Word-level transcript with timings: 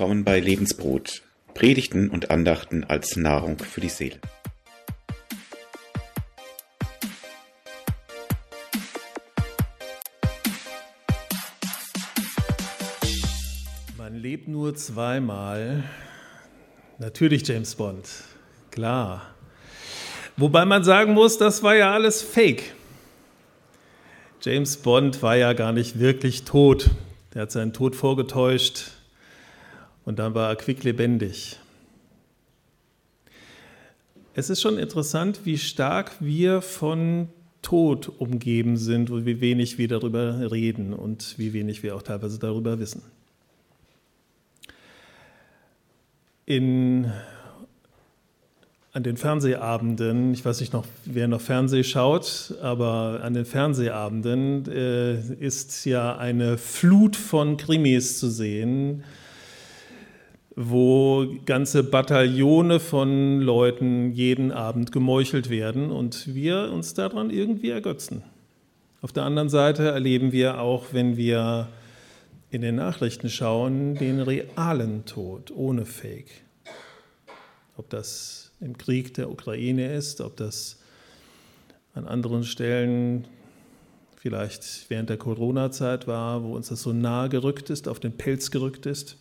willkommen 0.00 0.24
bei 0.24 0.40
Lebensbrot, 0.40 1.20
Predigten 1.52 2.08
und 2.08 2.30
Andachten 2.30 2.84
als 2.84 3.16
Nahrung 3.16 3.58
für 3.58 3.82
die 3.82 3.90
Seele. 3.90 4.18
Man 13.98 14.14
lebt 14.14 14.48
nur 14.48 14.74
zweimal. 14.74 15.84
Natürlich 16.96 17.46
James 17.46 17.74
Bond, 17.74 18.08
klar. 18.70 19.34
Wobei 20.38 20.64
man 20.64 20.82
sagen 20.82 21.12
muss, 21.12 21.36
das 21.36 21.62
war 21.62 21.74
ja 21.76 21.92
alles 21.92 22.22
Fake. 22.22 22.72
James 24.40 24.78
Bond 24.78 25.22
war 25.22 25.36
ja 25.36 25.52
gar 25.52 25.74
nicht 25.74 25.98
wirklich 25.98 26.44
tot. 26.44 26.88
Der 27.34 27.42
hat 27.42 27.52
seinen 27.52 27.74
Tod 27.74 27.94
vorgetäuscht 27.94 28.92
und 30.04 30.18
dann 30.18 30.34
war 30.34 30.50
er 30.50 30.56
quicklebendig. 30.56 31.58
Es 34.34 34.48
ist 34.48 34.60
schon 34.60 34.78
interessant, 34.78 35.40
wie 35.44 35.58
stark 35.58 36.12
wir 36.20 36.62
von 36.62 37.28
Tod 37.62 38.08
umgeben 38.18 38.76
sind 38.76 39.10
und 39.10 39.26
wie 39.26 39.40
wenig 39.40 39.76
wir 39.76 39.88
darüber 39.88 40.50
reden 40.50 40.94
und 40.94 41.34
wie 41.36 41.52
wenig 41.52 41.82
wir 41.82 41.94
auch 41.96 42.02
teilweise 42.02 42.38
darüber 42.38 42.78
wissen. 42.78 43.02
In 46.46 47.12
an 48.92 49.04
den 49.04 49.16
Fernsehabenden, 49.16 50.32
ich 50.32 50.44
weiß 50.44 50.60
nicht 50.60 50.72
noch, 50.72 50.84
wer 51.04 51.28
noch 51.28 51.40
Fernseh 51.40 51.84
schaut, 51.84 52.54
aber 52.60 53.20
an 53.22 53.34
den 53.34 53.44
Fernsehabenden 53.44 54.66
äh, 54.66 55.34
ist 55.34 55.84
ja 55.84 56.16
eine 56.16 56.58
Flut 56.58 57.14
von 57.14 57.56
Krimis 57.56 58.18
zu 58.18 58.28
sehen, 58.28 59.04
wo 60.62 61.26
ganze 61.46 61.82
Bataillone 61.82 62.80
von 62.80 63.40
Leuten 63.40 64.12
jeden 64.12 64.52
Abend 64.52 64.92
gemeuchelt 64.92 65.48
werden 65.48 65.90
und 65.90 66.34
wir 66.34 66.70
uns 66.70 66.92
daran 66.92 67.30
irgendwie 67.30 67.70
ergötzen. 67.70 68.22
Auf 69.00 69.12
der 69.12 69.24
anderen 69.24 69.48
Seite 69.48 69.88
erleben 69.88 70.32
wir 70.32 70.60
auch, 70.60 70.92
wenn 70.92 71.16
wir 71.16 71.68
in 72.50 72.60
den 72.60 72.74
Nachrichten 72.74 73.30
schauen, 73.30 73.94
den 73.94 74.20
realen 74.20 75.06
Tod 75.06 75.50
ohne 75.50 75.86
Fake. 75.86 76.30
Ob 77.78 77.88
das 77.88 78.52
im 78.60 78.76
Krieg 78.76 79.14
der 79.14 79.30
Ukraine 79.30 79.94
ist, 79.94 80.20
ob 80.20 80.36
das 80.36 80.78
an 81.94 82.06
anderen 82.06 82.44
Stellen 82.44 83.24
vielleicht 84.16 84.90
während 84.90 85.08
der 85.08 85.16
Corona-Zeit 85.16 86.06
war, 86.06 86.42
wo 86.44 86.54
uns 86.54 86.68
das 86.68 86.82
so 86.82 86.92
nahe 86.92 87.30
gerückt 87.30 87.70
ist, 87.70 87.88
auf 87.88 87.98
den 87.98 88.12
Pelz 88.12 88.50
gerückt 88.50 88.84
ist. 88.84 89.16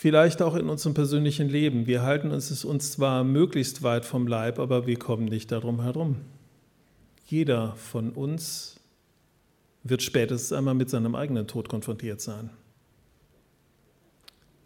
Vielleicht 0.00 0.42
auch 0.42 0.54
in 0.54 0.68
unserem 0.68 0.94
persönlichen 0.94 1.48
Leben. 1.48 1.88
Wir 1.88 2.02
halten 2.02 2.30
uns 2.30 2.64
uns 2.64 2.92
zwar 2.92 3.24
möglichst 3.24 3.82
weit 3.82 4.04
vom 4.04 4.28
Leib, 4.28 4.60
aber 4.60 4.86
wir 4.86 4.96
kommen 4.96 5.24
nicht 5.24 5.50
darum 5.50 5.82
herum. 5.82 6.18
Jeder 7.26 7.74
von 7.74 8.10
uns 8.10 8.76
wird 9.82 10.04
spätestens 10.04 10.56
einmal 10.56 10.74
mit 10.74 10.88
seinem 10.88 11.16
eigenen 11.16 11.48
Tod 11.48 11.68
konfrontiert 11.68 12.20
sein. 12.20 12.50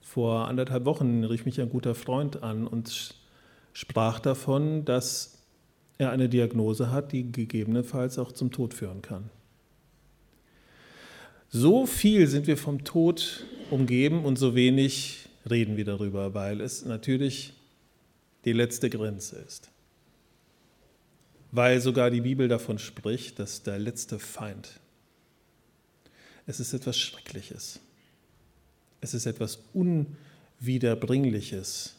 Vor 0.03 0.49
anderthalb 0.49 0.85
Wochen 0.85 1.25
rief 1.25 1.47
mich 1.47 1.63
ein 1.63 1.71
guter 1.71 1.95
Freund 1.95 2.43
an 2.43 2.67
und 2.67 3.15
sprach 3.73 4.21
davon, 4.21 4.85
dass 4.85 5.39
er 5.97 6.11
eine 6.11 6.29
Diagnose 6.29 6.91
hat, 6.91 7.11
die 7.13 7.33
gegebenenfalls 7.33 8.19
auch 8.19 8.33
zum 8.33 8.51
Tod 8.51 8.75
führen 8.75 9.01
kann. 9.01 9.31
So 11.49 11.87
viel 11.87 12.27
sind 12.27 12.47
wir 12.47 12.59
vom 12.59 12.85
Tod 12.85 13.47
umgeben 13.71 14.27
und 14.27 14.39
so 14.39 14.55
wenig 14.55 15.22
reden 15.49 15.77
wir 15.77 15.85
darüber, 15.85 16.35
weil 16.35 16.61
es 16.61 16.85
natürlich 16.85 17.55
die 18.45 18.53
letzte 18.53 18.91
Grenze 18.91 19.37
ist. 19.37 19.71
Weil 21.51 21.81
sogar 21.81 22.11
die 22.11 22.23
Bibel 22.23 22.49
davon 22.49 22.79
spricht, 22.79 23.39
dass 23.39 23.63
der 23.63 23.79
letzte 23.79 24.19
Feind, 24.19 24.81
es 26.47 26.59
ist 26.61 26.73
etwas 26.73 26.99
Schreckliches. 26.99 27.79
Es 29.01 29.15
ist 29.15 29.27
etwas 29.27 29.61
Unwiederbringliches. 29.73 31.95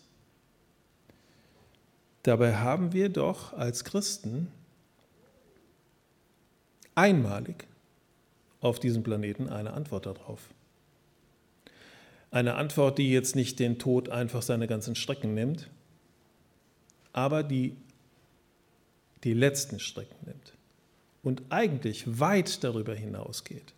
Dabei 2.23 2.55
haben 2.55 2.91
wir 2.93 3.09
doch 3.09 3.53
als 3.53 3.83
Christen 3.83 4.47
einmalig 6.95 7.67
auf 8.61 8.79
diesem 8.79 9.03
Planeten 9.03 9.49
eine 9.49 9.73
Antwort 9.73 10.05
darauf. 10.05 10.49
Eine 12.33 12.55
Antwort, 12.55 12.97
die 12.97 13.11
jetzt 13.11 13.35
nicht 13.35 13.59
den 13.59 13.77
Tod 13.77 14.09
einfach 14.09 14.41
seine 14.41 14.65
ganzen 14.65 14.95
Strecken 14.95 15.35
nimmt, 15.35 15.69
aber 17.11 17.43
die 17.43 17.75
die 19.23 19.35
letzten 19.35 19.79
Strecken 19.79 20.15
nimmt 20.25 20.53
und 21.21 21.43
eigentlich 21.49 22.19
weit 22.19 22.63
darüber 22.63 22.95
hinausgeht. 22.95 23.75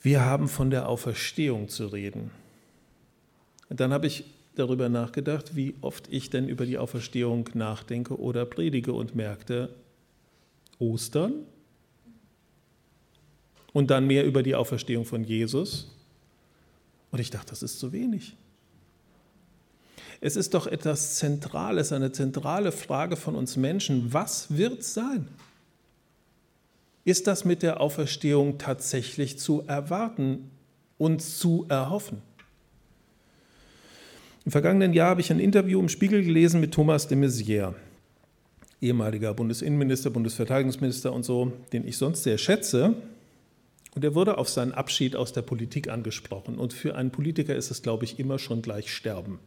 Wir 0.00 0.24
haben 0.24 0.48
von 0.48 0.70
der 0.70 0.88
Auferstehung 0.88 1.68
zu 1.68 1.88
reden. 1.88 2.30
Und 3.68 3.80
dann 3.80 3.92
habe 3.92 4.06
ich 4.06 4.24
darüber 4.54 4.88
nachgedacht, 4.88 5.56
wie 5.56 5.74
oft 5.82 6.08
ich 6.10 6.30
denn 6.30 6.48
über 6.48 6.64
die 6.64 6.78
Auferstehung 6.78 7.50
nachdenke 7.52 8.18
oder 8.18 8.46
predige 8.46 8.94
und 8.94 9.14
merkte, 9.14 9.74
Ostern 10.78 11.34
und 13.74 13.90
dann 13.90 14.06
mehr 14.06 14.24
über 14.24 14.42
die 14.42 14.54
Auferstehung 14.54 15.04
von 15.04 15.22
Jesus. 15.22 15.97
Und 17.10 17.20
ich 17.20 17.30
dachte, 17.30 17.50
das 17.50 17.62
ist 17.62 17.78
zu 17.78 17.92
wenig. 17.92 18.36
Es 20.20 20.36
ist 20.36 20.54
doch 20.54 20.66
etwas 20.66 21.16
Zentrales, 21.16 21.92
eine 21.92 22.12
zentrale 22.12 22.72
Frage 22.72 23.16
von 23.16 23.34
uns 23.34 23.56
Menschen. 23.56 24.12
Was 24.12 24.56
wird 24.56 24.82
sein? 24.82 25.28
ist 27.08 27.26
das 27.26 27.46
mit 27.46 27.62
der 27.62 27.80
Auferstehung 27.80 28.58
tatsächlich 28.58 29.38
zu 29.38 29.64
erwarten 29.66 30.50
und 30.98 31.22
zu 31.22 31.64
erhoffen? 31.68 32.18
Im 34.44 34.52
vergangenen 34.52 34.92
Jahr 34.92 35.10
habe 35.10 35.22
ich 35.22 35.30
ein 35.30 35.40
Interview 35.40 35.80
im 35.80 35.88
Spiegel 35.88 36.22
gelesen 36.22 36.60
mit 36.60 36.72
Thomas 36.72 37.08
de 37.08 37.16
Maizière, 37.16 37.74
ehemaliger 38.82 39.32
Bundesinnenminister, 39.32 40.10
Bundesverteidigungsminister 40.10 41.10
und 41.12 41.24
so, 41.24 41.52
den 41.72 41.88
ich 41.88 41.96
sonst 41.96 42.24
sehr 42.24 42.36
schätze. 42.36 42.94
Und 43.98 44.04
er 44.04 44.14
wurde 44.14 44.38
auf 44.38 44.48
seinen 44.48 44.74
Abschied 44.74 45.16
aus 45.16 45.32
der 45.32 45.42
Politik 45.42 45.88
angesprochen. 45.88 46.56
Und 46.56 46.72
für 46.72 46.94
einen 46.94 47.10
Politiker 47.10 47.56
ist 47.56 47.72
es, 47.72 47.82
glaube 47.82 48.04
ich, 48.04 48.20
immer 48.20 48.38
schon 48.38 48.62
gleich 48.62 48.94
Sterben. 48.94 49.40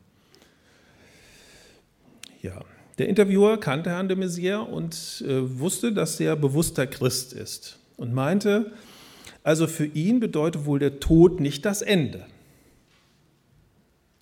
Ja, 2.41 2.59
der 2.97 3.07
Interviewer 3.07 3.57
kannte 3.61 3.91
Herrn 3.91 4.09
de 4.09 4.17
Maizière 4.17 4.59
und 4.59 5.23
äh, 5.25 5.57
wusste, 5.57 5.93
dass 5.93 6.19
er 6.19 6.35
bewusster 6.35 6.85
Christ 6.85 7.31
ist 7.31 7.79
und 7.95 8.13
meinte, 8.13 8.73
also 9.41 9.67
für 9.67 9.85
ihn 9.85 10.19
bedeutet 10.19 10.65
wohl 10.65 10.79
der 10.79 10.99
Tod 10.99 11.39
nicht 11.39 11.63
das 11.63 11.81
Ende. 11.81 12.25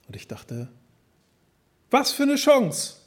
Und 0.05 0.15
ich 0.15 0.27
dachte, 0.27 0.67
was 1.89 2.11
für 2.11 2.21
eine 2.21 2.35
Chance, 2.35 2.97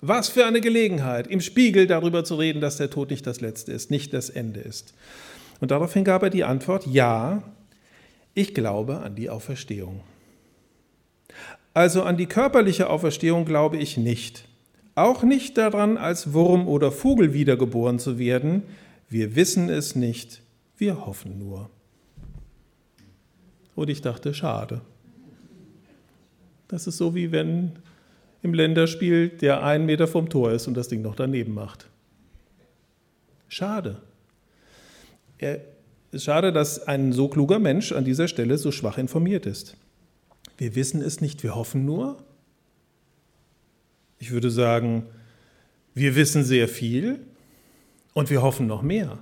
was 0.00 0.28
für 0.28 0.44
eine 0.44 0.60
Gelegenheit, 0.60 1.28
im 1.28 1.40
Spiegel 1.40 1.86
darüber 1.86 2.24
zu 2.24 2.34
reden, 2.34 2.60
dass 2.60 2.78
der 2.78 2.90
Tod 2.90 3.10
nicht 3.10 3.28
das 3.28 3.40
Letzte 3.40 3.70
ist, 3.70 3.92
nicht 3.92 4.12
das 4.12 4.28
Ende 4.28 4.58
ist. 4.58 4.92
Und 5.60 5.70
daraufhin 5.70 6.04
gab 6.04 6.22
er 6.22 6.30
die 6.30 6.44
Antwort, 6.44 6.86
ja, 6.86 7.42
ich 8.34 8.54
glaube 8.54 8.98
an 8.98 9.14
die 9.14 9.30
Auferstehung. 9.30 10.00
Also 11.74 12.02
an 12.02 12.16
die 12.16 12.26
körperliche 12.26 12.88
Auferstehung 12.90 13.44
glaube 13.44 13.76
ich 13.76 13.96
nicht 13.96 14.46
auch 14.96 15.22
nicht 15.22 15.58
daran, 15.58 15.98
als 15.98 16.32
Wurm 16.32 16.66
oder 16.66 16.90
Vogel 16.90 17.32
wiedergeboren 17.32 18.00
zu 18.00 18.18
werden. 18.18 18.62
Wir 19.08 19.36
wissen 19.36 19.68
es 19.68 19.94
nicht, 19.94 20.42
wir 20.78 21.06
hoffen 21.06 21.38
nur. 21.38 21.70
Und 23.76 23.90
ich 23.90 24.00
dachte, 24.00 24.32
schade. 24.32 24.80
Das 26.66 26.86
ist 26.86 26.96
so, 26.96 27.14
wie 27.14 27.30
wenn 27.30 27.72
im 28.42 28.54
Länderspiel 28.54 29.28
der 29.28 29.62
einen 29.62 29.84
Meter 29.84 30.08
vom 30.08 30.30
Tor 30.30 30.50
ist 30.52 30.66
und 30.66 30.74
das 30.74 30.88
Ding 30.88 31.02
noch 31.02 31.14
daneben 31.14 31.52
macht. 31.52 31.88
Schade. 33.48 34.00
Es 35.38 35.58
ist 36.12 36.24
schade, 36.24 36.52
dass 36.52 36.86
ein 36.86 37.12
so 37.12 37.28
kluger 37.28 37.58
Mensch 37.58 37.92
an 37.92 38.04
dieser 38.04 38.28
Stelle 38.28 38.58
so 38.58 38.72
schwach 38.72 38.98
informiert 38.98 39.46
ist. 39.46 39.76
Wir 40.58 40.74
wissen 40.74 41.02
es 41.02 41.20
nicht, 41.20 41.42
wir 41.42 41.54
hoffen 41.54 41.84
nur. 41.84 42.24
Ich 44.18 44.30
würde 44.30 44.50
sagen, 44.50 45.04
wir 45.94 46.16
wissen 46.16 46.44
sehr 46.44 46.68
viel 46.68 47.20
und 48.14 48.30
wir 48.30 48.42
hoffen 48.42 48.66
noch 48.66 48.82
mehr. 48.82 49.18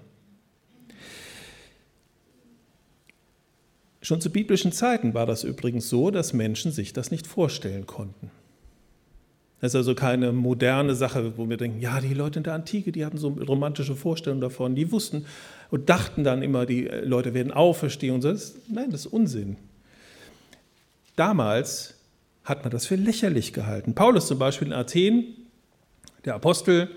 Schon 4.03 4.21
zu 4.21 4.31
biblischen 4.31 4.71
Zeiten 4.71 5.15
war 5.15 5.25
das 5.25 5.45
übrigens 5.45 5.89
so, 5.89 6.11
dass 6.11 6.33
Menschen 6.33 6.71
sich 6.71 6.93
das 6.93 7.11
nicht 7.11 7.27
vorstellen 7.27 7.87
konnten. 7.87 8.31
Das 9.61 9.73
ist 9.73 9.77
also 9.77 9.95
keine 9.95 10.31
moderne 10.33 10.95
Sache, 10.95 11.39
wo 11.39 11.49
wir 11.49 11.57
denken, 11.57 11.81
ja, 11.81 11.99
die 12.01 12.13
Leute 12.13 12.39
in 12.39 12.43
der 12.43 12.53
Antike, 12.53 12.93
die 12.93 13.07
hatten 13.07 13.17
so 13.17 13.29
romantische 13.29 13.97
Vorstellungen 13.97 14.43
davon, 14.43 14.75
die 14.75 14.93
wussten 14.93 15.25
und 15.75 15.91
dachten 15.91 16.23
dann 16.23 16.41
immer, 16.43 16.67
die 16.67 16.85
Leute 16.85 17.35
werden 17.35 17.51
auferstehen 17.51 18.15
und 18.15 18.23
so. 18.23 18.33
Nein, 18.69 18.93
das 18.93 19.07
ist 19.07 19.13
Unsinn. 19.13 19.57
Damals 21.17 21.95
hat 22.45 22.63
man 22.63 22.71
das 22.71 22.87
für 22.87 22.95
lächerlich 22.95 23.53
gehalten. 23.53 23.93
Paulus 23.93 24.29
zum 24.29 24.39
Beispiel 24.39 24.69
in 24.69 24.73
Athen, 24.73 25.25
der 26.25 26.37
Apostel 26.37 26.91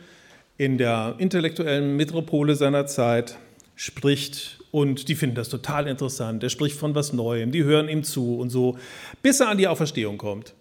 in 0.58 0.78
der 0.78 1.16
intellektuellen 1.18 1.96
Metropole 1.96 2.56
seiner 2.56 2.86
Zeit, 2.86 3.40
spricht 3.76 4.60
und 4.70 5.08
die 5.08 5.16
finden 5.16 5.38
das 5.38 5.50
total 5.50 5.88
interessant. 5.88 6.44
Er 6.44 6.50
spricht 6.50 6.78
von 6.78 6.94
was 6.94 7.14
Neuem, 7.14 7.52
die 7.52 7.64
hören 7.64 7.90
ihm 7.90 8.04
zu 8.04 8.38
und 8.38 8.52
so, 8.52 8.78
bis 9.24 9.40
er 9.40 9.50
an 9.50 9.58
die 9.58 9.68
Auferstehung 9.68 10.20
kommt. 10.20 10.54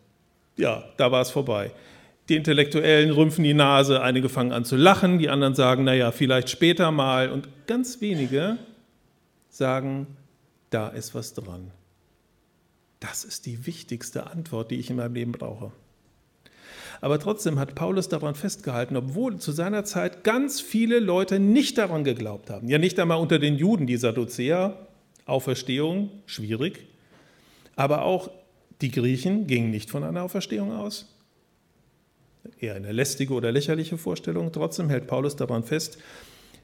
Ja, 0.57 0.85
da 0.97 1.13
war 1.13 1.21
es 1.21 1.29
vorbei. 1.29 1.71
Die 2.29 2.35
Intellektuellen 2.35 3.13
rümpfen 3.13 3.45
die 3.45 3.55
Nase, 3.55 4.03
einige 4.03 4.29
fangen 4.29 4.53
an 4.53 4.65
zu 4.65 4.77
lachen, 4.77 5.19
die 5.19 5.29
anderen 5.29 5.55
sagen, 5.55 5.85
naja, 5.85 6.11
vielleicht 6.11 6.51
später 6.51 6.91
mal. 6.91 7.31
Und 7.31 7.49
ganz 7.69 8.01
wenige 8.01 8.59
sagen, 9.49 10.09
da 10.71 10.89
ist 10.89 11.15
was 11.15 11.35
dran. 11.35 11.71
Das 12.99 13.25
ist 13.25 13.47
die 13.47 13.67
wichtigste 13.67 14.27
Antwort, 14.27 14.73
die 14.73 14.77
ich 14.77 14.91
in 14.91 14.97
meinem 14.97 15.15
Leben 15.15 15.33
brauche. 15.33 15.71
Aber 17.01 17.21
trotzdem 17.21 17.61
hat 17.61 17.77
Paulus 17.77 18.09
daran 18.09 18.35
festgehalten, 18.35 18.97
obwohl 18.97 19.37
zu 19.39 19.53
seiner 19.53 19.85
Zeit 19.85 20.25
ganz 20.25 20.61
viele 20.61 20.99
Leute 20.99 21.39
nicht 21.39 21.79
daran 21.79 22.03
geglaubt 22.03 22.51
haben. 22.51 22.69
Ja, 22.69 22.79
nicht 22.79 22.99
einmal 22.99 23.21
unter 23.21 23.39
den 23.39 23.57
Juden, 23.57 23.87
die 23.87 23.99
Sadduzäer, 23.99 24.89
Auferstehung, 25.27 26.11
schwierig. 26.25 26.87
Aber 27.77 28.03
auch 28.03 28.31
die 28.81 28.91
Griechen 28.91 29.47
gingen 29.47 29.71
nicht 29.71 29.91
von 29.91 30.03
einer 30.03 30.23
Auferstehung 30.23 30.73
aus 30.73 31.16
eher 32.61 32.75
eine 32.75 32.93
lästige 32.93 33.35
oder 33.35 33.53
lächerliche 33.53 33.99
Vorstellung. 33.99 34.53
Trotzdem 34.53 34.89
hält 34.89 35.07
Paulus 35.07 35.37
daran 35.37 35.63
fest, 35.63 35.99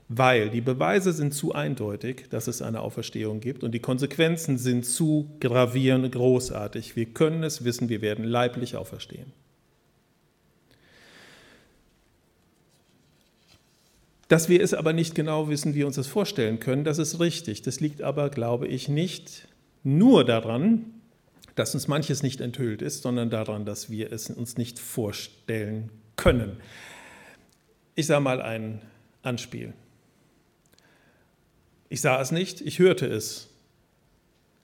weil 0.09 0.51
die 0.51 0.61
Beweise 0.61 1.13
sind 1.13 1.33
zu 1.33 1.55
eindeutig, 1.55 2.27
dass 2.31 2.47
es 2.47 2.63
eine 2.63 2.81
Auferstehung 2.81 3.41
gibt 3.41 3.65
und 3.65 3.73
die 3.73 3.81
Konsequenzen 3.81 4.59
sind 4.59 4.85
zu 4.85 5.31
gravierend 5.41 6.13
großartig. 6.13 6.97
Wir 6.97 7.07
können 7.07 7.43
es 7.43 7.65
wissen, 7.65 7.89
wir 7.89 8.03
werden 8.03 8.25
leiblich 8.25 8.77
auferstehen. 8.77 9.33
Dass 14.29 14.49
wir 14.49 14.63
es 14.63 14.73
aber 14.73 14.93
nicht 14.93 15.15
genau 15.15 15.49
wissen, 15.51 15.75
wie 15.75 15.81
wir 15.81 15.87
uns 15.87 15.97
das 15.97 16.07
vorstellen 16.07 16.59
können, 16.59 16.85
das 16.85 16.99
ist 16.99 17.21
richtig. 17.21 17.63
Das 17.63 17.81
liegt 17.81 18.01
aber, 18.01 18.31
glaube 18.31 18.67
ich, 18.67 18.89
nicht 18.89 19.47
nur 19.85 20.25
daran, 20.25 21.02
dass 21.55 21.75
uns 21.75 21.89
manches 21.89 22.23
nicht 22.23 22.41
enthüllt 22.41 22.83
ist, 22.83 23.03
sondern 23.03 23.31
daran, 23.31 23.65
dass 23.65 23.91
wir 23.91 24.13
es 24.13 24.31
uns 24.31 24.57
nicht 24.57 24.79
vorstellen 24.79 25.91
können. 26.17 26.59
Ich 27.95 28.07
sah 28.07 28.21
mal 28.21 28.41
ein 28.41 28.81
Anspiel. 29.23 29.75
Ich 31.89 32.01
sah 32.01 32.21
es 32.21 32.33
nicht, 32.33 32.61
ich 32.61 32.79
hörte 32.79 33.07
es. 33.07 33.51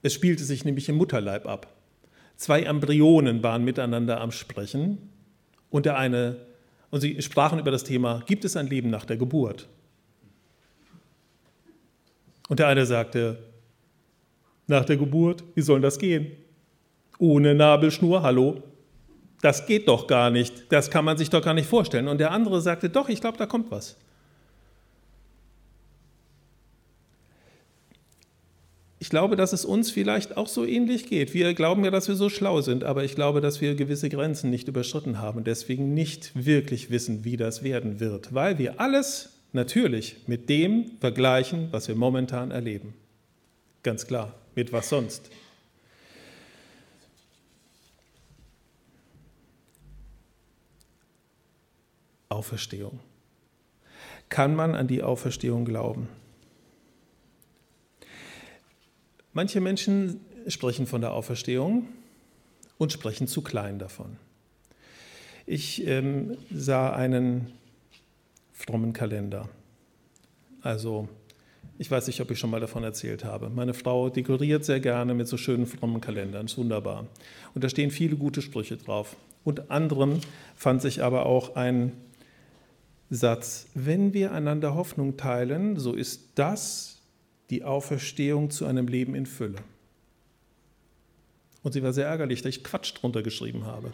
Es 0.02 0.14
spielte 0.14 0.44
sich 0.44 0.64
nämlich 0.64 0.88
im 0.88 0.96
Mutterleib 0.96 1.46
ab. 1.46 1.75
Zwei 2.37 2.62
Embryonen 2.62 3.43
waren 3.43 3.64
miteinander 3.64 4.20
am 4.20 4.31
Sprechen 4.31 5.11
und 5.70 5.87
der 5.87 5.99
eine 5.99 6.49
und 6.90 7.00
sie 7.00 7.20
sprachen 7.20 7.58
über 7.58 7.70
das 7.70 7.85
Thema, 7.85 8.23
gibt 8.26 8.44
es 8.44 8.56
ein 8.56 8.67
Leben 8.67 8.90
nach 8.90 9.05
der 9.05 9.17
Geburt? 9.17 9.69
Und 12.49 12.61
der 12.61 12.69
eine 12.69 12.87
sagte, 12.87 13.38
nach 14.67 14.85
der 14.85 14.96
Geburt, 14.96 15.44
wie 15.55 15.61
soll 15.61 15.81
das 15.81 15.99
gehen? 15.99 16.32
Ohne 17.19 17.55
Nabelschnur, 17.55 18.23
hallo? 18.23 18.62
Das 19.41 19.67
geht 19.67 19.88
doch 19.88 20.06
gar 20.06 20.31
nicht. 20.31 20.70
Das 20.70 20.91
kann 20.91 21.05
man 21.05 21.17
sich 21.17 21.31
doch 21.31 21.43
gar 21.43 21.55
nicht 21.55 21.69
vorstellen. 21.69 22.09
Und 22.09 22.19
der 22.19 22.31
andere 22.32 22.61
sagte, 22.61 22.91
doch, 22.91 23.09
ich 23.09 23.20
glaube, 23.20 23.38
da 23.38 23.47
kommt 23.47 23.70
was. 23.70 23.97
Ich 29.00 29.11
glaube, 29.11 29.37
dass 29.37 29.53
es 29.53 29.65
uns 29.65 29.93
vielleicht 29.93 30.37
auch 30.37 30.49
so 30.49 30.65
ähnlich 30.65 31.06
geht. 31.06 31.32
Wir 31.32 31.55
glauben 31.55 31.85
ja, 31.85 31.91
dass 31.91 32.09
wir 32.09 32.17
so 32.17 32.29
schlau 32.29 32.61
sind, 32.61 32.82
aber 32.82 33.05
ich 33.05 33.15
glaube, 33.15 33.41
dass 33.41 33.61
wir 33.61 33.76
gewisse 33.76 34.09
Grenzen 34.09 34.50
nicht 34.50 34.67
überschritten 34.67 35.21
haben 35.21 35.38
und 35.38 35.47
deswegen 35.47 35.94
nicht 35.94 36.32
wirklich 36.35 36.91
wissen, 36.91 37.25
wie 37.25 37.37
das 37.37 37.62
werden 37.62 38.00
wird, 38.00 38.35
weil 38.35 38.59
wir 38.59 38.81
alles 38.81 39.31
natürlich 39.53 40.17
mit 40.26 40.49
dem 40.49 40.91
vergleichen, 41.00 41.69
was 41.71 41.87
wir 41.87 41.94
momentan 41.94 42.50
erleben. 42.50 42.94
Ganz 43.85 44.06
klar, 44.06 44.35
mit 44.56 44.73
was 44.73 44.88
sonst. 44.88 45.31
Auferstehung. 52.29 53.01
Kann 54.29 54.55
man 54.55 54.75
an 54.75 54.89
die 54.89 55.03
Auferstehung 55.03 55.65
glauben? 55.65 56.09
Manche 59.33 59.61
Menschen 59.61 60.21
sprechen 60.49 60.87
von 60.87 61.01
der 61.01 61.13
Auferstehung 61.13 61.89
und 62.77 62.93
sprechen 62.93 63.29
zu 63.29 63.43
klein 63.43 63.79
davon. 63.79 64.17
Ich 65.47 65.87
ähm, 65.87 66.37
sah 66.53 66.93
einen 66.93 67.53
frommen 68.53 68.93
Kalender. 68.93 69.49
Also, 70.61 71.09
ich 71.79 71.91
weiß 71.91 72.09
nicht, 72.09 72.21
ob 72.21 72.31
ich 72.31 72.39
schon 72.39 72.51
mal 72.51 72.61
davon 72.61 72.83
erzählt 72.83 73.25
habe. 73.25 73.49
Meine 73.49 73.73
Frau 73.73 74.11
dekoriert 74.11 74.65
sehr 74.65 74.81
gerne 74.81 75.15
mit 75.15 75.29
so 75.29 75.37
schönen 75.37 75.67
frommen 75.67 76.01
Kalendern, 76.01 76.47
ist 76.47 76.59
wunderbar. 76.59 77.07
Und 77.55 77.65
da 77.65 77.69
stehen 77.69 77.91
viele 77.91 78.17
gute 78.17 78.43
Sprüche 78.43 78.77
drauf. 78.77 79.17
Unter 79.45 79.71
anderem 79.71 80.21
fand 80.57 80.83
sich 80.83 81.03
aber 81.03 81.27
auch 81.27 81.55
ein 81.57 81.93
Satz, 83.11 83.67
wenn 83.75 84.13
wir 84.13 84.33
einander 84.33 84.75
Hoffnung 84.75 85.17
teilen, 85.17 85.79
so 85.79 85.95
ist 85.95 86.33
das 86.35 86.99
die 87.49 87.65
Auferstehung 87.65 88.51
zu 88.51 88.67
einem 88.67 88.87
Leben 88.87 89.15
in 89.15 89.25
Fülle. 89.25 89.57
Und 91.63 91.73
sie 91.73 91.83
war 91.83 91.93
sehr 91.93 92.07
ärgerlich, 92.07 92.43
dass 92.43 92.57
ich 92.57 92.65
Quatsch 92.65 92.93
drunter 92.95 93.23
geschrieben 93.23 93.65
habe. 93.65 93.91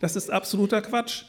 Das 0.00 0.16
ist 0.16 0.30
absoluter 0.30 0.82
Quatsch. 0.82 1.24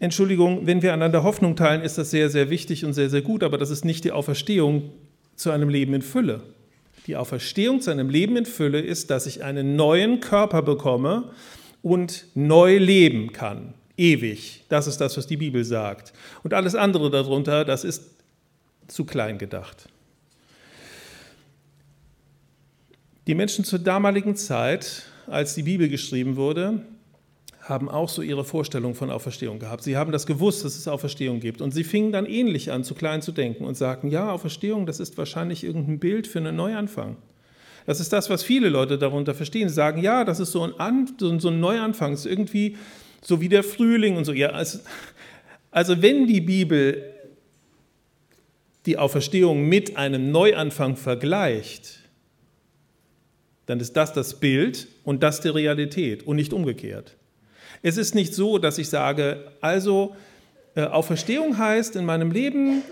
Entschuldigung, 0.00 0.66
wenn 0.66 0.82
wir 0.82 0.92
einander 0.92 1.22
Hoffnung 1.22 1.54
teilen, 1.54 1.82
ist 1.82 1.98
das 1.98 2.10
sehr, 2.10 2.28
sehr 2.28 2.50
wichtig 2.50 2.84
und 2.84 2.92
sehr, 2.92 3.10
sehr 3.10 3.22
gut, 3.22 3.42
aber 3.42 3.58
das 3.58 3.70
ist 3.70 3.84
nicht 3.84 4.04
die 4.04 4.12
Auferstehung 4.12 4.90
zu 5.36 5.50
einem 5.50 5.68
Leben 5.68 5.94
in 5.94 6.02
Fülle. 6.02 6.42
Die 7.06 7.16
Auferstehung 7.16 7.80
zu 7.80 7.90
einem 7.90 8.10
Leben 8.10 8.36
in 8.36 8.46
Fülle 8.46 8.80
ist, 8.80 9.10
dass 9.10 9.26
ich 9.26 9.44
einen 9.44 9.76
neuen 9.76 10.20
Körper 10.20 10.62
bekomme 10.62 11.30
und 11.82 12.26
neu 12.34 12.78
leben 12.78 13.32
kann 13.32 13.74
ewig. 13.98 14.64
Das 14.68 14.86
ist 14.86 14.98
das, 14.98 15.16
was 15.16 15.26
die 15.26 15.36
Bibel 15.36 15.64
sagt. 15.64 16.12
Und 16.42 16.54
alles 16.54 16.74
andere 16.74 17.10
darunter, 17.10 17.64
das 17.64 17.84
ist 17.84 18.04
zu 18.86 19.04
klein 19.04 19.36
gedacht. 19.36 19.88
Die 23.26 23.34
Menschen 23.34 23.64
zur 23.64 23.78
damaligen 23.78 24.36
Zeit, 24.36 25.02
als 25.26 25.54
die 25.54 25.64
Bibel 25.64 25.90
geschrieben 25.90 26.36
wurde, 26.36 26.80
haben 27.60 27.90
auch 27.90 28.08
so 28.08 28.22
ihre 28.22 28.44
Vorstellung 28.44 28.94
von 28.94 29.10
Auferstehung 29.10 29.58
gehabt. 29.58 29.82
Sie 29.82 29.98
haben 29.98 30.10
das 30.12 30.26
gewusst, 30.26 30.64
dass 30.64 30.76
es 30.76 30.88
Auferstehung 30.88 31.40
gibt. 31.40 31.60
Und 31.60 31.72
sie 31.72 31.84
fingen 31.84 32.12
dann 32.12 32.24
ähnlich 32.24 32.72
an, 32.72 32.84
zu 32.84 32.94
klein 32.94 33.20
zu 33.20 33.32
denken 33.32 33.64
und 33.64 33.76
sagten, 33.76 34.08
ja, 34.08 34.32
Auferstehung, 34.32 34.86
das 34.86 35.00
ist 35.00 35.18
wahrscheinlich 35.18 35.64
irgendein 35.64 35.98
Bild 35.98 36.26
für 36.26 36.38
einen 36.38 36.56
Neuanfang. 36.56 37.16
Das 37.84 38.00
ist 38.00 38.12
das, 38.12 38.30
was 38.30 38.42
viele 38.42 38.70
Leute 38.70 38.96
darunter 38.96 39.34
verstehen. 39.34 39.68
Sie 39.68 39.74
sagen, 39.74 40.00
ja, 40.00 40.24
das 40.24 40.40
ist 40.40 40.52
so 40.52 40.62
ein, 40.62 40.78
An 40.78 41.08
so 41.18 41.48
ein 41.48 41.60
Neuanfang, 41.60 42.12
das 42.12 42.20
ist 42.20 42.32
irgendwie 42.32 42.76
so 43.22 43.40
wie 43.40 43.48
der 43.48 43.62
Frühling 43.62 44.16
und 44.16 44.24
so. 44.24 44.32
Ja, 44.32 44.50
also, 44.50 44.78
also 45.70 46.02
wenn 46.02 46.26
die 46.26 46.40
Bibel 46.40 47.14
die 48.86 48.96
Auferstehung 48.96 49.68
mit 49.68 49.96
einem 49.96 50.30
Neuanfang 50.30 50.96
vergleicht, 50.96 52.00
dann 53.66 53.80
ist 53.80 53.92
das 53.94 54.12
das 54.14 54.40
Bild 54.40 54.88
und 55.04 55.22
das 55.22 55.40
die 55.40 55.48
Realität 55.48 56.26
und 56.26 56.36
nicht 56.36 56.52
umgekehrt. 56.52 57.16
Es 57.82 57.96
ist 57.96 58.14
nicht 58.14 58.34
so, 58.34 58.58
dass 58.58 58.78
ich 58.78 58.88
sage, 58.88 59.52
also 59.60 60.16
äh, 60.74 60.82
Auferstehung 60.84 61.58
heißt 61.58 61.96
in 61.96 62.06
meinem 62.06 62.30
Leben, 62.30 62.82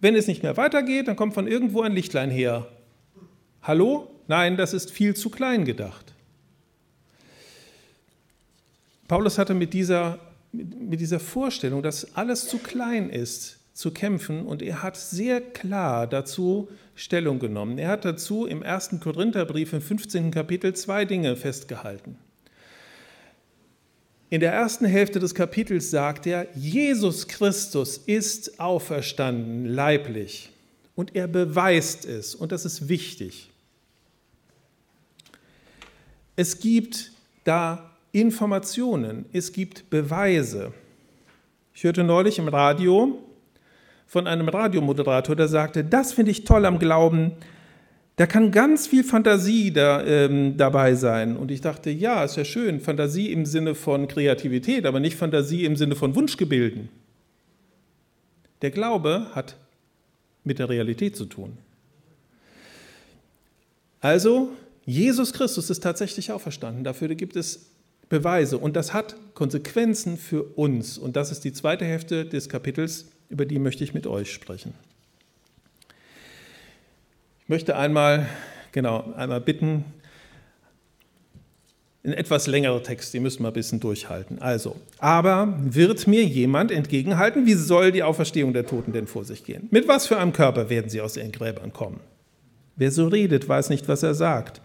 wenn 0.00 0.14
es 0.14 0.26
nicht 0.26 0.42
mehr 0.42 0.56
weitergeht, 0.56 1.08
dann 1.08 1.16
kommt 1.16 1.34
von 1.34 1.46
irgendwo 1.46 1.82
ein 1.82 1.92
Lichtlein 1.92 2.30
her. 2.30 2.68
Hallo? 3.62 4.08
Nein, 4.28 4.56
das 4.56 4.74
ist 4.74 4.90
viel 4.90 5.14
zu 5.14 5.30
klein 5.30 5.64
gedacht. 5.64 6.11
Paulus 9.12 9.36
hatte 9.36 9.52
mit 9.52 9.74
dieser, 9.74 10.18
mit 10.52 10.98
dieser 10.98 11.20
Vorstellung, 11.20 11.82
dass 11.82 12.16
alles 12.16 12.48
zu 12.48 12.56
klein 12.56 13.10
ist, 13.10 13.58
zu 13.74 13.90
kämpfen 13.90 14.46
und 14.46 14.62
er 14.62 14.82
hat 14.82 14.96
sehr 14.96 15.42
klar 15.42 16.06
dazu 16.06 16.70
Stellung 16.94 17.38
genommen. 17.38 17.76
Er 17.76 17.88
hat 17.88 18.06
dazu 18.06 18.46
im 18.46 18.62
ersten 18.62 19.00
Korintherbrief 19.00 19.74
im 19.74 19.82
15. 19.82 20.30
Kapitel 20.30 20.72
zwei 20.72 21.04
Dinge 21.04 21.36
festgehalten. 21.36 22.16
In 24.30 24.40
der 24.40 24.54
ersten 24.54 24.86
Hälfte 24.86 25.20
des 25.20 25.34
Kapitels 25.34 25.90
sagt 25.90 26.26
er, 26.26 26.46
Jesus 26.54 27.28
Christus 27.28 27.98
ist 27.98 28.60
auferstanden, 28.60 29.66
leiblich. 29.66 30.52
Und 30.94 31.14
er 31.14 31.28
beweist 31.28 32.06
es, 32.06 32.34
und 32.34 32.50
das 32.50 32.64
ist 32.64 32.88
wichtig. 32.88 33.50
Es 36.34 36.60
gibt 36.60 37.12
da 37.44 37.91
Informationen, 38.12 39.24
es 39.32 39.52
gibt 39.52 39.88
Beweise. 39.88 40.72
Ich 41.74 41.84
hörte 41.84 42.04
neulich 42.04 42.38
im 42.38 42.48
Radio 42.48 43.18
von 44.06 44.26
einem 44.26 44.48
Radiomoderator, 44.48 45.34
der 45.34 45.48
sagte, 45.48 45.82
das 45.82 46.12
finde 46.12 46.30
ich 46.30 46.44
toll 46.44 46.66
am 46.66 46.78
Glauben, 46.78 47.32
da 48.16 48.26
kann 48.26 48.50
ganz 48.50 48.86
viel 48.86 49.04
Fantasie 49.04 49.72
da, 49.72 50.04
ähm, 50.04 50.58
dabei 50.58 50.94
sein. 50.94 51.38
Und 51.38 51.50
ich 51.50 51.62
dachte, 51.62 51.88
ja, 51.88 52.22
ist 52.22 52.36
ja 52.36 52.44
schön, 52.44 52.80
Fantasie 52.80 53.32
im 53.32 53.46
Sinne 53.46 53.74
von 53.74 54.06
Kreativität, 54.06 54.84
aber 54.84 55.00
nicht 55.00 55.16
Fantasie 55.16 55.64
im 55.64 55.76
Sinne 55.76 55.96
von 55.96 56.14
Wunschgebilden. 56.14 56.90
Der 58.60 58.70
Glaube 58.70 59.28
hat 59.32 59.56
mit 60.44 60.58
der 60.58 60.68
Realität 60.68 61.16
zu 61.16 61.24
tun. 61.24 61.56
Also, 64.00 64.50
Jesus 64.84 65.32
Christus 65.32 65.70
ist 65.70 65.82
tatsächlich 65.82 66.32
auferstanden. 66.32 66.84
Dafür 66.84 67.08
gibt 67.14 67.36
es 67.36 67.71
Beweise. 68.12 68.58
Und 68.58 68.76
das 68.76 68.92
hat 68.92 69.16
Konsequenzen 69.32 70.18
für 70.18 70.42
uns. 70.42 70.98
Und 70.98 71.16
das 71.16 71.32
ist 71.32 71.44
die 71.44 71.52
zweite 71.54 71.86
Hälfte 71.86 72.26
des 72.26 72.50
Kapitels, 72.50 73.06
über 73.30 73.46
die 73.46 73.58
möchte 73.58 73.84
ich 73.84 73.94
mit 73.94 74.06
euch 74.06 74.30
sprechen. 74.30 74.74
Ich 77.42 77.48
möchte 77.48 77.74
einmal, 77.74 78.28
genau, 78.70 79.14
einmal 79.16 79.40
bitten, 79.40 79.86
ein 82.04 82.12
etwas 82.12 82.46
längerer 82.48 82.82
Text, 82.82 83.14
den 83.14 83.22
müssen 83.22 83.42
wir 83.44 83.48
ein 83.48 83.54
bisschen 83.54 83.80
durchhalten. 83.80 84.42
Also, 84.42 84.76
aber 84.98 85.56
wird 85.62 86.06
mir 86.06 86.24
jemand 86.24 86.70
entgegenhalten, 86.70 87.46
wie 87.46 87.54
soll 87.54 87.92
die 87.92 88.02
Auferstehung 88.02 88.52
der 88.52 88.66
Toten 88.66 88.92
denn 88.92 89.06
vor 89.06 89.24
sich 89.24 89.42
gehen? 89.42 89.68
Mit 89.70 89.88
was 89.88 90.06
für 90.06 90.18
einem 90.18 90.34
Körper 90.34 90.68
werden 90.68 90.90
sie 90.90 91.00
aus 91.00 91.16
ihren 91.16 91.32
Gräbern 91.32 91.72
kommen? 91.72 92.00
Wer 92.76 92.90
so 92.90 93.06
redet, 93.06 93.48
weiß 93.48 93.70
nicht, 93.70 93.88
was 93.88 94.02
er 94.02 94.12
sagt. 94.12 94.60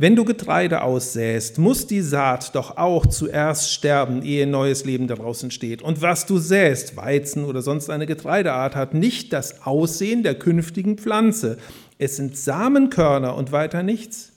Wenn 0.00 0.14
du 0.14 0.24
Getreide 0.24 0.82
aussäst, 0.82 1.58
muss 1.58 1.88
die 1.88 2.02
Saat 2.02 2.54
doch 2.54 2.76
auch 2.76 3.04
zuerst 3.04 3.72
sterben, 3.72 4.22
ehe 4.22 4.46
neues 4.46 4.84
Leben 4.84 5.08
daraus 5.08 5.42
entsteht. 5.42 5.82
Und 5.82 6.00
was 6.02 6.24
du 6.24 6.38
säst, 6.38 6.96
Weizen 6.96 7.44
oder 7.44 7.62
sonst 7.62 7.90
eine 7.90 8.06
Getreideart, 8.06 8.76
hat 8.76 8.94
nicht 8.94 9.32
das 9.32 9.66
Aussehen 9.66 10.22
der 10.22 10.36
künftigen 10.36 10.98
Pflanze, 10.98 11.58
es 11.98 12.14
sind 12.14 12.36
Samenkörner 12.36 13.34
und 13.34 13.50
weiter 13.50 13.82
nichts. 13.82 14.34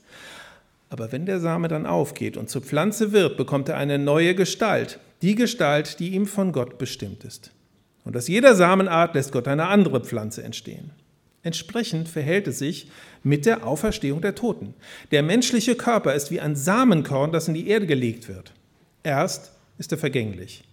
Aber 0.90 1.12
wenn 1.12 1.28
der 1.28 1.40
Same 1.40 1.68
dann 1.68 1.86
aufgeht 1.86 2.38
und 2.38 2.50
zur 2.50 2.64
Pflanze 2.64 3.12
wird, 3.12 3.38
bekommt 3.38 3.70
er 3.70 3.78
eine 3.78 4.00
neue 4.00 4.34
Gestalt, 4.34 5.00
die 5.22 5.36
Gestalt, 5.36 6.00
die 6.00 6.16
ihm 6.16 6.26
von 6.26 6.54
Gott 6.54 6.80
bestimmt 6.80 7.24
ist. 7.24 7.52
Und 8.04 8.18
aus 8.18 8.28
jeder 8.28 8.56
Samenart 8.56 9.14
lässt 9.14 9.32
Gott 9.32 9.48
eine 9.48 9.68
andere 9.68 10.02
Pflanze 10.02 10.42
entstehen. 10.42 10.90
Entsprechend 11.44 12.08
verhält 12.08 12.48
es 12.48 12.60
sich 12.60 12.90
mit 13.24 13.46
der 13.46 13.66
Auferstehung 13.66 14.22
der 14.22 14.36
Toten. 14.36 14.74
Der 15.12 15.24
menschliche 15.24 15.76
Körper 15.76 16.14
ist 16.14 16.32
wie 16.32 16.40
ein 16.40 16.56
Samenkorn, 16.56 17.32
das 17.32 17.48
in 17.48 17.54
die 17.54 17.68
Erde 17.68 17.88
gelegt 17.88 18.28
wird. 18.28 18.54
Erst 19.04 19.52
ist 19.78 19.92
er 19.92 19.98
vergänglich. 19.98 20.64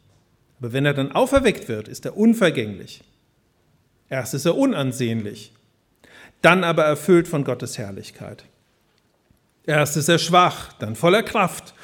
Aber 0.58 0.72
wenn 0.72 0.84
er 0.84 0.94
dann 0.94 1.12
auferweckt 1.12 1.68
wird, 1.68 1.88
ist 1.88 2.04
er 2.04 2.16
unvergänglich. 2.16 3.02
Erst 4.10 4.34
ist 4.34 4.44
er 4.44 4.56
unansehnlich 4.56 5.52
dann 6.42 6.64
aber 6.64 6.84
erfüllt 6.84 7.28
von 7.28 7.44
Gottes 7.44 7.78
Herrlichkeit. 7.78 8.44
Erst 9.64 9.96
ist 9.96 10.08
er 10.08 10.18
schwach, 10.18 10.72
dann 10.74 10.96
voller 10.96 11.22
Kraft. 11.22 11.74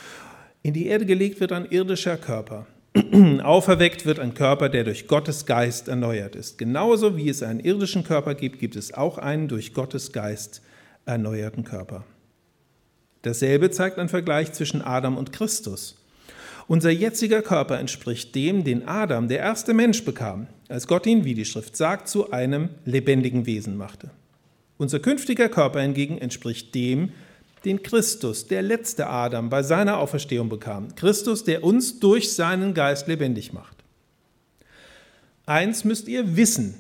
In 0.62 0.72
die 0.72 0.86
Erde 0.86 1.06
gelegt 1.06 1.40
wird 1.40 1.52
ein 1.52 1.66
irdischer 1.66 2.16
Körper. 2.16 2.66
Auferweckt 3.42 4.06
wird 4.06 4.20
ein 4.20 4.34
Körper, 4.34 4.68
der 4.68 4.84
durch 4.84 5.08
Gottes 5.08 5.46
Geist 5.46 5.88
erneuert 5.88 6.36
ist. 6.36 6.58
Genauso 6.58 7.16
wie 7.16 7.28
es 7.28 7.42
einen 7.42 7.58
irdischen 7.58 8.04
Körper 8.04 8.34
gibt, 8.34 8.60
gibt 8.60 8.76
es 8.76 8.94
auch 8.94 9.18
einen 9.18 9.48
durch 9.48 9.74
Gottes 9.74 10.12
Geist 10.12 10.62
erneuerten 11.04 11.64
Körper. 11.64 12.04
Dasselbe 13.22 13.70
zeigt 13.70 13.98
ein 13.98 14.08
Vergleich 14.08 14.52
zwischen 14.52 14.80
Adam 14.80 15.16
und 15.16 15.32
Christus. 15.32 15.96
Unser 16.68 16.90
jetziger 16.90 17.42
Körper 17.42 17.78
entspricht 17.80 18.34
dem, 18.34 18.62
den 18.62 18.86
Adam, 18.86 19.28
der 19.28 19.40
erste 19.40 19.74
Mensch, 19.74 20.04
bekam, 20.04 20.46
als 20.68 20.86
Gott 20.86 21.06
ihn, 21.06 21.24
wie 21.24 21.34
die 21.34 21.44
Schrift 21.44 21.76
sagt, 21.76 22.08
zu 22.08 22.30
einem 22.30 22.68
lebendigen 22.84 23.44
Wesen 23.44 23.76
machte. 23.76 24.10
Unser 24.78 25.00
künftiger 25.00 25.48
Körper 25.48 25.80
hingegen 25.80 26.18
entspricht 26.18 26.74
dem, 26.74 27.10
den 27.64 27.82
Christus, 27.82 28.46
der 28.46 28.62
letzte 28.62 29.06
Adam, 29.06 29.48
bei 29.48 29.62
seiner 29.62 29.98
Auferstehung 29.98 30.48
bekam. 30.48 30.94
Christus, 30.94 31.44
der 31.44 31.64
uns 31.64 32.00
durch 32.00 32.34
seinen 32.34 32.74
Geist 32.74 33.06
lebendig 33.08 33.52
macht. 33.52 33.76
Eins 35.46 35.84
müsst 35.84 36.08
ihr 36.08 36.36
wissen, 36.36 36.74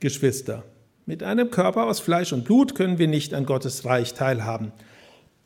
Geschwister. 0.00 0.64
Mit 1.06 1.22
einem 1.22 1.50
Körper 1.50 1.84
aus 1.84 2.00
Fleisch 2.00 2.32
und 2.32 2.44
Blut 2.44 2.74
können 2.74 2.98
wir 2.98 3.08
nicht 3.08 3.34
an 3.34 3.46
Gottes 3.46 3.84
Reich 3.84 4.14
teilhaben, 4.14 4.72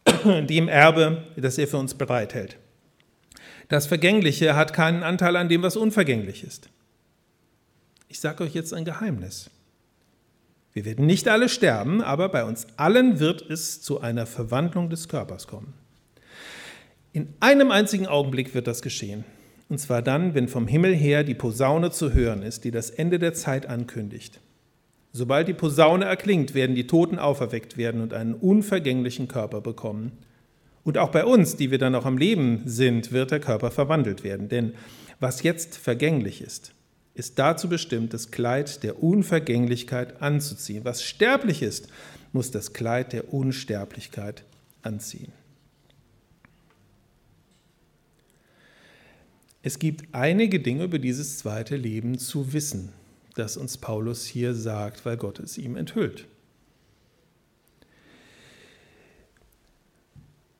dem 0.24 0.68
Erbe, 0.68 1.24
das 1.36 1.58
er 1.58 1.66
für 1.66 1.78
uns 1.78 1.94
bereithält. 1.94 2.56
Das 3.68 3.86
Vergängliche 3.86 4.54
hat 4.54 4.72
keinen 4.72 5.02
Anteil 5.02 5.36
an 5.36 5.48
dem, 5.48 5.62
was 5.62 5.76
unvergänglich 5.76 6.44
ist. 6.44 6.68
Ich 8.08 8.20
sage 8.20 8.44
euch 8.44 8.54
jetzt 8.54 8.72
ein 8.72 8.84
Geheimnis. 8.84 9.50
Wir 10.76 10.84
werden 10.84 11.06
nicht 11.06 11.26
alle 11.26 11.48
sterben, 11.48 12.02
aber 12.02 12.28
bei 12.28 12.44
uns 12.44 12.66
allen 12.76 13.18
wird 13.18 13.40
es 13.48 13.80
zu 13.80 14.02
einer 14.02 14.26
Verwandlung 14.26 14.90
des 14.90 15.08
Körpers 15.08 15.46
kommen. 15.46 15.72
In 17.14 17.28
einem 17.40 17.70
einzigen 17.70 18.06
Augenblick 18.06 18.54
wird 18.54 18.66
das 18.66 18.82
geschehen. 18.82 19.24
Und 19.70 19.78
zwar 19.78 20.02
dann, 20.02 20.34
wenn 20.34 20.48
vom 20.48 20.66
Himmel 20.66 20.94
her 20.94 21.24
die 21.24 21.34
Posaune 21.34 21.92
zu 21.92 22.12
hören 22.12 22.42
ist, 22.42 22.64
die 22.64 22.72
das 22.72 22.90
Ende 22.90 23.18
der 23.18 23.32
Zeit 23.32 23.64
ankündigt. 23.64 24.38
Sobald 25.12 25.48
die 25.48 25.54
Posaune 25.54 26.04
erklingt, 26.04 26.52
werden 26.52 26.76
die 26.76 26.86
Toten 26.86 27.18
auferweckt 27.18 27.78
werden 27.78 28.02
und 28.02 28.12
einen 28.12 28.34
unvergänglichen 28.34 29.28
Körper 29.28 29.62
bekommen. 29.62 30.12
Und 30.84 30.98
auch 30.98 31.10
bei 31.10 31.24
uns, 31.24 31.56
die 31.56 31.70
wir 31.70 31.78
dann 31.78 31.92
noch 31.92 32.04
am 32.04 32.18
Leben 32.18 32.60
sind, 32.66 33.12
wird 33.12 33.30
der 33.30 33.40
Körper 33.40 33.70
verwandelt 33.70 34.24
werden. 34.24 34.50
Denn 34.50 34.74
was 35.20 35.42
jetzt 35.42 35.78
vergänglich 35.78 36.42
ist, 36.42 36.74
ist 37.16 37.38
dazu 37.38 37.70
bestimmt, 37.70 38.12
das 38.12 38.30
Kleid 38.30 38.82
der 38.82 39.02
Unvergänglichkeit 39.02 40.20
anzuziehen. 40.20 40.84
Was 40.84 41.02
sterblich 41.02 41.62
ist, 41.62 41.88
muss 42.32 42.50
das 42.50 42.74
Kleid 42.74 43.14
der 43.14 43.32
Unsterblichkeit 43.32 44.44
anziehen. 44.82 45.32
Es 49.62 49.78
gibt 49.78 50.14
einige 50.14 50.60
Dinge 50.60 50.84
über 50.84 50.98
dieses 50.98 51.38
zweite 51.38 51.76
Leben 51.76 52.18
zu 52.18 52.52
wissen, 52.52 52.92
das 53.34 53.56
uns 53.56 53.78
Paulus 53.78 54.26
hier 54.26 54.54
sagt, 54.54 55.06
weil 55.06 55.16
Gott 55.16 55.40
es 55.40 55.56
ihm 55.56 55.76
enthüllt. 55.76 56.26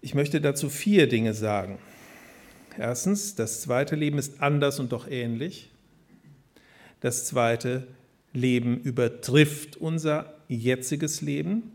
Ich 0.01 0.15
möchte 0.15 0.41
dazu 0.41 0.71
vier 0.71 1.07
Dinge 1.07 1.35
sagen. 1.35 1.79
Erstens, 2.79 3.35
das 3.35 3.61
zweite 3.61 3.95
Leben 3.95 4.17
ist 4.19 4.41
anders 4.41 4.81
und 4.81 4.93
doch 4.93 5.07
ähnlich. 5.07 5.71
Das 7.01 7.25
zweite 7.27 7.87
Leben 8.33 8.79
übertrifft 8.79 9.77
unser 9.77 10.35
jetziges 10.49 11.21
Leben. 11.21 11.73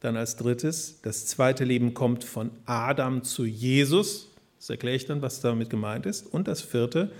Dann 0.00 0.16
als 0.16 0.36
drittes, 0.36 1.00
das 1.02 1.26
zweite 1.26 1.64
Leben 1.64 1.94
kommt 1.94 2.24
von 2.24 2.50
Adam 2.66 3.24
zu 3.24 3.44
Jesus. 3.44 4.28
Das 4.58 4.70
erkläre 4.70 4.96
ich 4.96 5.06
dann, 5.06 5.22
was 5.22 5.40
damit 5.40 5.70
gemeint 5.70 6.06
ist. 6.06 6.26
Und 6.26 6.48
das 6.48 6.62
vierte, 6.62 7.10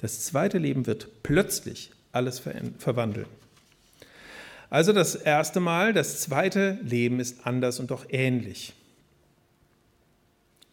das 0.00 0.20
zweite 0.20 0.58
Leben 0.58 0.86
wird 0.86 1.08
plötzlich 1.22 1.90
alles 2.12 2.40
verwandeln. 2.78 3.26
Also 4.70 4.92
das 4.92 5.14
erste 5.14 5.60
Mal, 5.60 5.92
das 5.92 6.20
zweite 6.20 6.78
Leben 6.82 7.20
ist 7.20 7.46
anders 7.46 7.80
und 7.80 7.90
doch 7.90 8.06
ähnlich. 8.10 8.74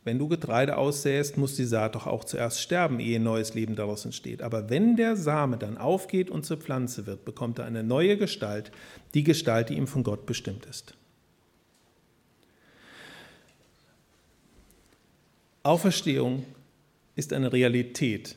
Wenn 0.05 0.19
du 0.19 0.27
Getreide 0.27 0.77
aussäst, 0.77 1.35
muss 1.35 1.55
die 1.55 1.65
Saat 1.65 1.95
doch 1.95 2.05
auch 2.05 2.23
zuerst 2.23 2.61
sterben, 2.61 2.99
ehe 2.99 3.19
neues 3.19 3.55
Leben 3.55 3.75
daraus 3.75 4.05
entsteht. 4.05 4.43
Aber 4.43 4.69
wenn 4.69 4.95
der 4.95 5.15
Same 5.15 5.57
dann 5.57 5.79
aufgeht 5.79 6.29
und 6.29 6.45
zur 6.45 6.57
Pflanze 6.57 7.07
wird, 7.07 7.25
bekommt 7.25 7.57
er 7.57 7.65
eine 7.65 7.83
neue 7.83 8.15
Gestalt, 8.15 8.71
die 9.15 9.23
Gestalt, 9.23 9.69
die 9.69 9.73
ihm 9.73 9.87
von 9.87 10.03
Gott 10.03 10.27
bestimmt 10.27 10.67
ist. 10.67 10.93
Auferstehung 15.63 16.45
ist 17.15 17.33
eine 17.33 17.51
Realität. 17.51 18.35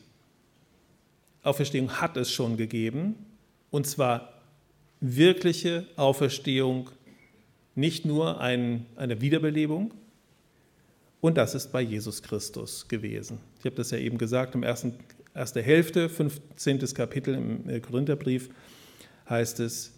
Auferstehung 1.43 2.01
hat 2.01 2.17
es 2.17 2.33
schon 2.33 2.57
gegeben, 2.57 3.15
und 3.71 3.87
zwar 3.87 4.33
wirkliche 5.01 5.87
Auferstehung, 5.97 6.89
nicht 7.75 8.07
nur 8.07 8.41
ein, 8.41 8.87
eine 8.97 9.21
Wiederbelebung, 9.21 9.93
und 11.21 11.37
das 11.37 11.55
ist 11.55 11.73
bei 11.73 11.81
Jesus 11.81 12.23
Christus 12.23 12.87
gewesen. 12.87 13.41
Ich 13.59 13.65
habe 13.65 13.77
das 13.77 13.91
ja 13.91 13.99
eben 13.99 14.19
gesagt, 14.19 14.55
im 14.55 14.63
ersten, 14.63 14.95
erste 15.35 15.61
Hälfte, 15.61 16.09
15. 16.09 16.79
Kapitel 16.95 17.35
im 17.35 17.69
äh, 17.69 17.81
Korintherbrief 17.81 18.51
heißt 19.29 19.61
es, 19.61 19.93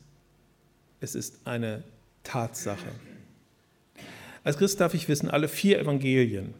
es 1.00 1.14
ist 1.14 1.46
eine 1.46 1.84
Tatsache. 2.22 2.90
Als 4.44 4.56
Christ 4.56 4.80
darf 4.80 4.94
ich 4.94 5.08
wissen, 5.08 5.30
alle 5.30 5.48
vier 5.48 5.78
Evangelien 5.78 6.54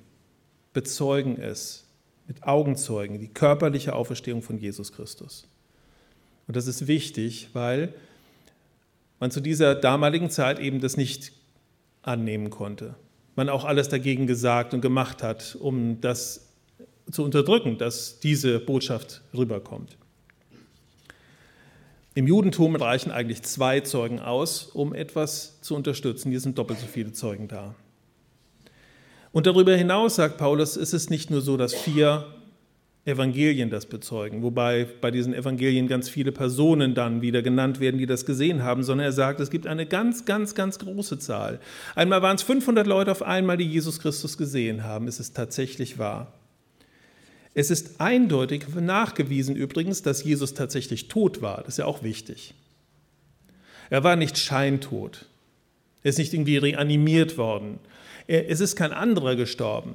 bezeugen 0.75 1.40
es 1.40 1.87
mit 2.29 2.43
Augenzeugen, 2.43 3.19
die 3.19 3.29
körperliche 3.29 3.95
Auferstehung 3.95 4.43
von 4.43 4.59
Jesus 4.59 4.93
Christus. 4.93 5.49
Und 6.47 6.57
das 6.57 6.67
ist 6.67 6.87
wichtig, 6.87 7.49
weil 7.55 7.95
man 9.19 9.31
zu 9.31 9.40
dieser 9.40 9.75
damaligen 9.75 10.31
Zeit 10.31 10.59
eben 10.59 10.81
das 10.81 10.97
nicht 10.97 11.33
annehmen 12.02 12.50
konnte 12.50 12.95
man 13.40 13.49
auch 13.49 13.64
alles 13.64 13.88
dagegen 13.88 14.26
gesagt 14.26 14.75
und 14.75 14.82
gemacht 14.82 15.23
hat, 15.23 15.56
um 15.59 15.99
das 16.02 16.52
zu 17.11 17.25
unterdrücken, 17.25 17.78
dass 17.78 18.20
diese 18.20 18.61
Botschaft 18.61 19.23
rüberkommt. 19.32 19.97
Im 22.12 22.26
Judentum 22.26 22.76
reichen 22.76 23.11
eigentlich 23.11 23.40
zwei 23.42 23.80
Zeugen 23.80 24.20
aus, 24.20 24.64
um 24.64 24.92
etwas 24.92 25.59
zu 25.62 25.75
unterstützen. 25.75 26.30
Hier 26.30 26.40
sind 26.40 26.59
doppelt 26.59 26.80
so 26.80 26.87
viele 26.87 27.12
Zeugen 27.12 27.49
da. 27.49 27.75
Und 29.32 29.47
darüber 29.47 29.75
hinaus, 29.75 30.16
sagt 30.16 30.37
Paulus, 30.37 30.76
ist 30.76 30.92
es 30.92 31.09
nicht 31.09 31.30
nur 31.30 31.40
so, 31.40 31.56
dass 31.56 31.73
vier 31.73 32.26
Evangelien 33.07 33.71
das 33.71 33.87
bezeugen, 33.87 34.42
wobei 34.42 34.87
bei 35.00 35.11
diesen 35.11 35.33
Evangelien 35.33 35.88
ganz 35.88 36.11
viele 36.11 36.33
Personen 36.33 36.95
dann 36.95 37.23
wieder 37.23 37.40
genannt 37.40 37.80
werden, 37.80 37.97
die 37.97 38.07
das 38.07 38.26
gesehen 38.26 38.62
haben, 38.62 38.83
sondern 38.83 39.07
er 39.07 39.12
sagt, 39.12 39.40
es 39.40 39.50
gibt 39.50 39.66
eine 39.66 39.87
ganz, 39.87 40.26
ganz, 40.26 40.54
ganz 40.54 40.78
große 40.78 41.19
Zahl. 41.19 41.61
Einmal 41.95 42.21
waren 42.21 42.37
es 42.37 42.42
500 42.42 42.87
Leute 42.87 43.11
auf 43.11 43.23
einmal, 43.23 43.57
die 43.57 43.64
Jesus 43.64 44.00
Christus 44.00 44.37
gesehen 44.37 44.85
haben. 44.85 45.09
Es 45.09 45.19
ist 45.19 45.35
tatsächlich 45.35 45.99
wahr. 45.99 46.35
Es 47.54 47.71
ist 47.71 48.00
eindeutig 48.00 48.66
nachgewiesen 48.78 49.57
übrigens, 49.57 50.02
dass 50.02 50.23
Jesus 50.23 50.52
tatsächlich 50.52 51.09
tot 51.09 51.40
war. 51.40 51.59
Das 51.59 51.75
ist 51.75 51.78
ja 51.78 51.87
auch 51.87 52.02
wichtig. 52.02 52.54
Er 53.88 54.04
war 54.04 54.14
nicht 54.14 54.37
scheintot. 54.37 55.26
Er 56.02 56.11
ist 56.11 56.19
nicht 56.19 56.35
irgendwie 56.35 56.59
reanimiert 56.59 57.38
worden. 57.38 57.78
Es 58.26 58.61
ist 58.61 58.76
kein 58.76 58.92
anderer 58.92 59.37
gestorben 59.37 59.95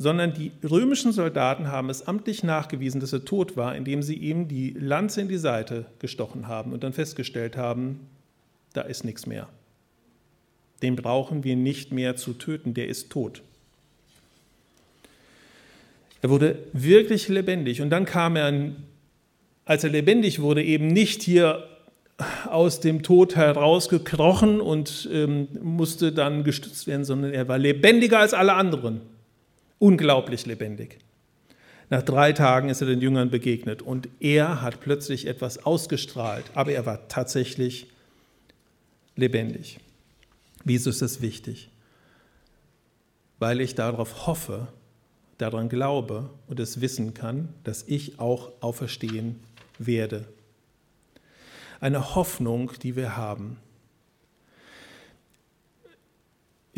sondern 0.00 0.32
die 0.32 0.50
römischen 0.66 1.12
Soldaten 1.12 1.68
haben 1.68 1.90
es 1.90 2.08
amtlich 2.08 2.42
nachgewiesen, 2.42 3.02
dass 3.02 3.12
er 3.12 3.26
tot 3.26 3.58
war, 3.58 3.76
indem 3.76 4.02
sie 4.02 4.14
ihm 4.14 4.48
die 4.48 4.70
Lanze 4.70 5.20
in 5.20 5.28
die 5.28 5.36
Seite 5.36 5.84
gestochen 5.98 6.48
haben 6.48 6.72
und 6.72 6.82
dann 6.82 6.94
festgestellt 6.94 7.58
haben, 7.58 8.00
da 8.72 8.80
ist 8.80 9.04
nichts 9.04 9.26
mehr. 9.26 9.46
Den 10.80 10.96
brauchen 10.96 11.44
wir 11.44 11.54
nicht 11.54 11.92
mehr 11.92 12.16
zu 12.16 12.32
töten, 12.32 12.72
der 12.72 12.88
ist 12.88 13.10
tot. 13.10 13.42
Er 16.22 16.30
wurde 16.30 16.60
wirklich 16.72 17.28
lebendig 17.28 17.82
und 17.82 17.90
dann 17.90 18.06
kam 18.06 18.36
er, 18.36 18.72
als 19.66 19.84
er 19.84 19.90
lebendig 19.90 20.40
wurde, 20.40 20.64
eben 20.64 20.86
nicht 20.86 21.20
hier 21.20 21.68
aus 22.48 22.80
dem 22.80 23.02
Tod 23.02 23.36
herausgekrochen 23.36 24.62
und 24.62 25.10
ähm, 25.12 25.48
musste 25.60 26.10
dann 26.10 26.42
gestützt 26.42 26.86
werden, 26.86 27.04
sondern 27.04 27.34
er 27.34 27.48
war 27.48 27.58
lebendiger 27.58 28.20
als 28.20 28.32
alle 28.32 28.54
anderen 28.54 29.02
unglaublich 29.80 30.46
lebendig. 30.46 30.98
Nach 31.88 32.02
drei 32.02 32.32
Tagen 32.32 32.68
ist 32.68 32.80
er 32.80 32.86
den 32.86 33.00
Jüngern 33.00 33.30
begegnet 33.30 33.82
und 33.82 34.08
er 34.20 34.62
hat 34.62 34.80
plötzlich 34.80 35.26
etwas 35.26 35.58
ausgestrahlt, 35.66 36.44
aber 36.54 36.70
er 36.70 36.86
war 36.86 37.08
tatsächlich 37.08 37.88
lebendig. 39.16 39.80
Wieso 40.62 40.90
ist 40.90 41.02
das 41.02 41.20
wichtig? 41.20 41.68
Weil 43.40 43.60
ich 43.60 43.74
darauf 43.74 44.28
hoffe, 44.28 44.68
daran 45.38 45.68
glaube 45.68 46.30
und 46.46 46.60
es 46.60 46.80
wissen 46.80 47.12
kann, 47.14 47.48
dass 47.64 47.82
ich 47.82 48.20
auch 48.20 48.52
auferstehen 48.60 49.40
werde. 49.78 50.26
Eine 51.80 52.14
Hoffnung, 52.14 52.72
die 52.82 52.94
wir 52.94 53.16
haben. 53.16 53.56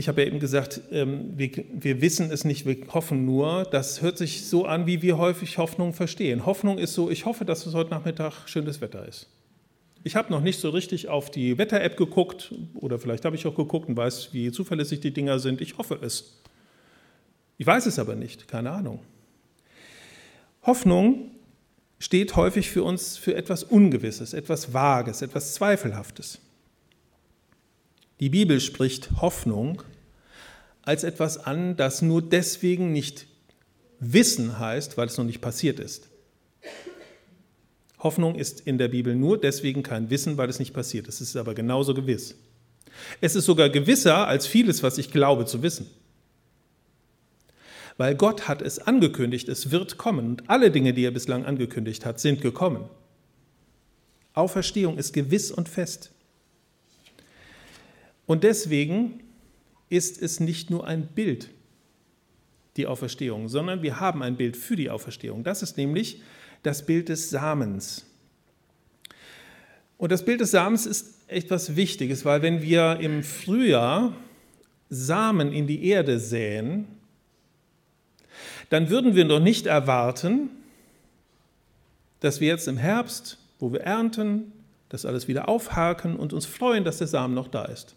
Ich 0.02 0.08
habe 0.08 0.22
ja 0.22 0.26
eben 0.26 0.40
gesagt, 0.40 0.80
ähm, 0.90 1.38
wir, 1.38 1.48
wir, 1.72 2.00
wissen 2.00 2.32
es 2.32 2.44
nicht, 2.44 2.66
wir 2.66 2.76
hoffen 2.92 3.24
nur. 3.24 3.62
Das 3.70 4.02
hört 4.02 4.18
sich 4.18 4.44
so 4.44 4.66
an, 4.66 4.84
wie 4.84 5.00
wir 5.00 5.16
häufig 5.16 5.58
Hoffnung 5.58 5.94
verstehen. 5.94 6.44
Hoffnung 6.44 6.78
ist 6.78 6.94
so, 6.94 7.08
ich 7.08 7.24
hoffe, 7.24 7.44
dass 7.44 7.66
es 7.66 7.74
heute 7.74 7.90
Nachmittag 7.90 8.48
schönes 8.48 8.80
Wetter 8.80 9.06
ist. 9.06 9.28
Ich 10.02 10.16
habe 10.16 10.32
noch 10.32 10.40
nicht 10.40 10.58
so 10.58 10.70
richtig 10.70 11.08
auf 11.08 11.30
die 11.30 11.56
Wetter-App 11.56 11.96
geguckt 11.96 12.52
oder 12.74 12.98
vielleicht 12.98 13.24
habe 13.24 13.36
ich 13.36 13.46
auch 13.46 13.54
geguckt 13.54 13.88
und 13.88 13.96
weiß, 13.96 14.30
wie 14.32 14.50
zuverlässig 14.50 14.98
die 14.98 15.12
Dinger 15.12 15.38
sind. 15.38 15.60
Ich 15.60 15.78
hoffe 15.78 15.96
es. 16.02 16.40
Ich 17.56 17.66
weiß 17.68 17.86
es 17.86 18.00
aber 18.00 18.16
nicht, 18.16 18.48
keine 18.48 18.72
Ahnung. 18.72 18.98
Hoffnung 20.66 21.30
steht 22.00 22.34
häufig 22.34 22.70
für 22.70 22.82
uns 22.82 23.18
für 23.18 23.36
etwas 23.36 23.62
Ungewisses, 23.62 24.34
etwas 24.34 24.74
Vages, 24.74 25.22
etwas 25.22 25.54
Zweifelhaftes. 25.54 26.40
Die 28.18 28.30
Bibel 28.30 28.60
spricht 28.60 29.20
Hoffnung 29.20 29.84
als 30.82 31.04
etwas 31.04 31.38
an, 31.38 31.76
das 31.76 32.02
nur 32.02 32.22
deswegen 32.22 32.92
nicht 32.92 33.26
Wissen 34.00 34.58
heißt, 34.58 34.96
weil 34.96 35.06
es 35.06 35.16
noch 35.16 35.24
nicht 35.24 35.40
passiert 35.40 35.78
ist. 35.78 36.08
Hoffnung 38.00 38.34
ist 38.34 38.60
in 38.60 38.78
der 38.78 38.88
Bibel 38.88 39.14
nur 39.14 39.40
deswegen 39.40 39.84
kein 39.84 40.10
Wissen, 40.10 40.36
weil 40.36 40.50
es 40.50 40.58
nicht 40.58 40.74
passiert 40.74 41.06
ist. 41.06 41.20
Es 41.20 41.28
ist 41.28 41.36
aber 41.36 41.54
genauso 41.54 41.94
gewiss. 41.94 42.34
Es 43.20 43.36
ist 43.36 43.44
sogar 43.44 43.70
gewisser 43.70 44.26
als 44.26 44.46
vieles, 44.46 44.82
was 44.82 44.98
ich 44.98 45.12
glaube 45.12 45.46
zu 45.46 45.62
wissen. 45.62 45.88
Weil 47.96 48.16
Gott 48.16 48.48
hat 48.48 48.62
es 48.62 48.80
angekündigt, 48.80 49.48
es 49.48 49.70
wird 49.70 49.98
kommen. 49.98 50.26
Und 50.30 50.50
alle 50.50 50.72
Dinge, 50.72 50.94
die 50.94 51.04
er 51.04 51.12
bislang 51.12 51.44
angekündigt 51.44 52.04
hat, 52.04 52.18
sind 52.18 52.40
gekommen. 52.40 52.88
Auferstehung 54.34 54.98
ist 54.98 55.12
gewiss 55.12 55.52
und 55.52 55.68
fest. 55.68 56.10
Und 58.26 58.44
deswegen 58.44 59.20
ist 59.92 60.22
es 60.22 60.40
nicht 60.40 60.70
nur 60.70 60.86
ein 60.86 61.06
Bild, 61.06 61.50
die 62.78 62.86
Auferstehung, 62.86 63.50
sondern 63.50 63.82
wir 63.82 64.00
haben 64.00 64.22
ein 64.22 64.36
Bild 64.36 64.56
für 64.56 64.74
die 64.74 64.88
Auferstehung. 64.88 65.44
Das 65.44 65.62
ist 65.62 65.76
nämlich 65.76 66.22
das 66.62 66.86
Bild 66.86 67.10
des 67.10 67.28
Samens. 67.28 68.06
Und 69.98 70.10
das 70.10 70.24
Bild 70.24 70.40
des 70.40 70.50
Samens 70.50 70.86
ist 70.86 71.20
etwas 71.28 71.76
Wichtiges, 71.76 72.24
weil 72.24 72.40
wenn 72.40 72.62
wir 72.62 73.00
im 73.00 73.22
Frühjahr 73.22 74.16
Samen 74.88 75.52
in 75.52 75.66
die 75.66 75.86
Erde 75.86 76.18
säen, 76.18 76.86
dann 78.70 78.88
würden 78.88 79.14
wir 79.14 79.26
doch 79.26 79.40
nicht 79.40 79.66
erwarten, 79.66 80.48
dass 82.20 82.40
wir 82.40 82.48
jetzt 82.48 82.66
im 82.66 82.78
Herbst, 82.78 83.36
wo 83.58 83.72
wir 83.72 83.82
ernten, 83.82 84.52
das 84.88 85.04
alles 85.04 85.28
wieder 85.28 85.50
aufhaken 85.50 86.16
und 86.16 86.32
uns 86.32 86.46
freuen, 86.46 86.82
dass 86.82 86.96
der 86.96 87.08
Samen 87.08 87.34
noch 87.34 87.48
da 87.48 87.66
ist 87.66 87.94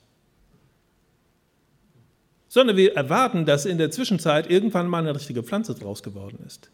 sondern 2.55 2.77
wir 2.77 2.95
erwarten, 2.95 3.45
dass 3.45 3.65
in 3.65 3.77
der 3.77 3.91
Zwischenzeit 3.91 4.49
irgendwann 4.49 4.87
mal 4.87 4.99
eine 4.99 5.13
richtige 5.13 5.43
Pflanze 5.43 5.75
draus 5.75 6.03
geworden 6.03 6.39
ist. 6.47 6.69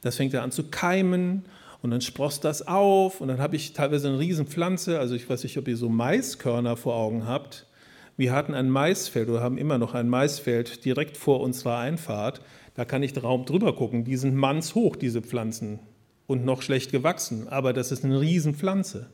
Das 0.00 0.16
fängt 0.16 0.32
ja 0.32 0.42
an 0.42 0.50
zu 0.50 0.64
keimen 0.64 1.44
und 1.80 1.92
dann 1.92 2.00
sproßt 2.00 2.44
das 2.44 2.66
auf 2.66 3.20
und 3.20 3.28
dann 3.28 3.38
habe 3.38 3.54
ich 3.54 3.72
teilweise 3.72 4.08
eine 4.08 4.18
Riesenpflanze, 4.18 4.98
also 4.98 5.14
ich 5.14 5.30
weiß 5.30 5.44
nicht, 5.44 5.56
ob 5.58 5.68
ihr 5.68 5.76
so 5.76 5.88
Maiskörner 5.88 6.76
vor 6.76 6.96
Augen 6.96 7.24
habt. 7.24 7.68
Wir 8.16 8.32
hatten 8.32 8.52
ein 8.52 8.68
Maisfeld 8.68 9.28
oder 9.28 9.42
haben 9.42 9.58
immer 9.58 9.78
noch 9.78 9.94
ein 9.94 10.08
Maisfeld 10.08 10.84
direkt 10.84 11.16
vor 11.16 11.40
unserer 11.40 11.78
Einfahrt. 11.78 12.40
Da 12.74 12.84
kann 12.84 13.04
ich 13.04 13.22
Raum 13.22 13.44
drüber 13.44 13.76
gucken. 13.76 14.02
Die 14.02 14.16
sind 14.16 14.34
mannshoch, 14.34 14.96
diese 14.96 15.22
Pflanzen, 15.22 15.78
und 16.26 16.44
noch 16.44 16.62
schlecht 16.62 16.90
gewachsen. 16.90 17.46
Aber 17.46 17.72
das 17.72 17.92
ist 17.92 18.04
eine 18.04 18.20
Riesenpflanze. 18.20 19.06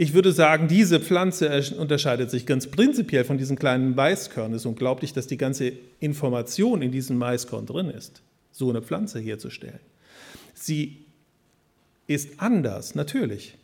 Ich 0.00 0.14
würde 0.14 0.30
sagen, 0.30 0.68
diese 0.68 1.00
Pflanze 1.00 1.74
unterscheidet 1.76 2.30
sich 2.30 2.46
ganz 2.46 2.68
prinzipiell 2.68 3.24
von 3.24 3.36
diesen 3.36 3.58
kleinen 3.58 3.96
Maiskörnern. 3.96 4.54
Es 4.54 4.62
ist 4.62 4.66
unglaublich, 4.66 5.12
dass 5.12 5.26
die 5.26 5.36
ganze 5.36 5.72
Information 5.98 6.82
in 6.82 6.92
diesem 6.92 7.18
Maiskorn 7.18 7.66
drin 7.66 7.90
ist, 7.90 8.22
so 8.52 8.70
eine 8.70 8.80
Pflanze 8.80 9.18
herzustellen. 9.18 9.80
Sie 10.54 11.04
ist 12.06 12.38
anders, 12.38 12.94
natürlich. 12.94 13.56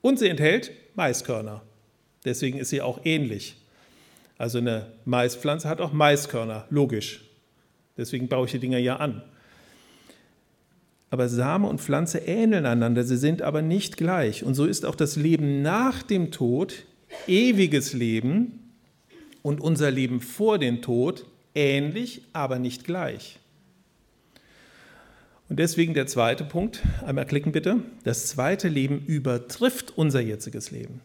Und 0.00 0.18
sie 0.18 0.28
enthält 0.28 0.72
Maiskörner. 0.94 1.60
Deswegen 2.24 2.58
ist 2.58 2.70
sie 2.70 2.80
auch 2.80 3.00
ähnlich. 3.04 3.58
Also 4.38 4.56
eine 4.58 4.86
Maispflanze 5.04 5.68
hat 5.68 5.82
auch 5.82 5.92
Maiskörner, 5.92 6.64
logisch. 6.70 7.22
Deswegen 7.98 8.28
baue 8.28 8.46
ich 8.46 8.52
die 8.52 8.60
Dinger 8.60 8.78
ja 8.78 8.96
an. 8.96 9.22
Aber 11.10 11.28
Same 11.28 11.68
und 11.68 11.80
Pflanze 11.80 12.18
ähneln 12.18 12.66
einander, 12.66 13.04
sie 13.04 13.16
sind 13.16 13.42
aber 13.42 13.62
nicht 13.62 13.96
gleich. 13.96 14.44
Und 14.44 14.54
so 14.54 14.64
ist 14.64 14.84
auch 14.84 14.96
das 14.96 15.16
Leben 15.16 15.62
nach 15.62 16.02
dem 16.02 16.30
Tod 16.30 16.84
ewiges 17.26 17.92
Leben 17.92 18.72
und 19.42 19.60
unser 19.60 19.90
Leben 19.90 20.20
vor 20.20 20.58
dem 20.58 20.82
Tod 20.82 21.24
ähnlich, 21.54 22.22
aber 22.32 22.58
nicht 22.58 22.84
gleich. 22.84 23.38
Und 25.48 25.60
deswegen 25.60 25.94
der 25.94 26.08
zweite 26.08 26.42
Punkt, 26.44 26.82
einmal 27.06 27.24
klicken 27.24 27.52
bitte. 27.52 27.80
Das 28.02 28.26
zweite 28.26 28.68
Leben 28.68 29.04
übertrifft 29.06 29.96
unser 29.96 30.20
jetziges 30.20 30.72
Leben. 30.72 31.00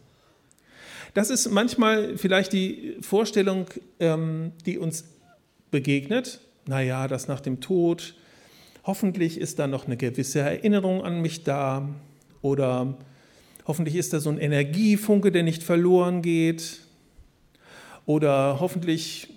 Das 1.13 1.29
ist 1.29 1.51
manchmal 1.51 2.17
vielleicht 2.17 2.53
die 2.53 2.97
Vorstellung, 3.01 3.67
ähm, 3.99 4.53
die 4.65 4.79
uns 4.79 5.03
begegnet. 5.69 6.39
Naja, 6.65 7.07
das 7.07 7.27
nach 7.27 7.41
dem 7.41 7.59
Tod, 7.59 8.15
Hoffentlich 8.83 9.39
ist 9.39 9.59
da 9.59 9.67
noch 9.67 9.85
eine 9.85 9.97
gewisse 9.97 10.39
Erinnerung 10.39 11.03
an 11.03 11.21
mich 11.21 11.43
da 11.43 11.87
oder 12.41 12.97
hoffentlich 13.67 13.95
ist 13.95 14.13
da 14.13 14.19
so 14.19 14.29
ein 14.29 14.39
Energiefunke, 14.39 15.31
der 15.31 15.43
nicht 15.43 15.61
verloren 15.61 16.21
geht 16.23 16.79
oder 18.05 18.59
hoffentlich, 18.59 19.29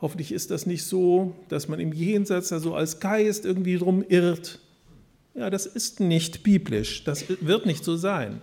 hoffentlich 0.00 0.32
ist 0.32 0.50
das 0.50 0.66
nicht 0.66 0.84
so, 0.84 1.34
dass 1.48 1.68
man 1.68 1.80
im 1.80 1.92
Jenseits 1.92 2.50
da 2.50 2.58
so 2.58 2.74
als 2.74 3.00
Geist 3.00 3.46
irgendwie 3.46 3.78
drum 3.78 4.04
irrt. 4.06 4.58
Ja, 5.34 5.48
das 5.48 5.64
ist 5.64 6.00
nicht 6.00 6.42
biblisch, 6.42 7.04
das 7.04 7.24
wird 7.40 7.64
nicht 7.64 7.84
so 7.84 7.96
sein. 7.96 8.42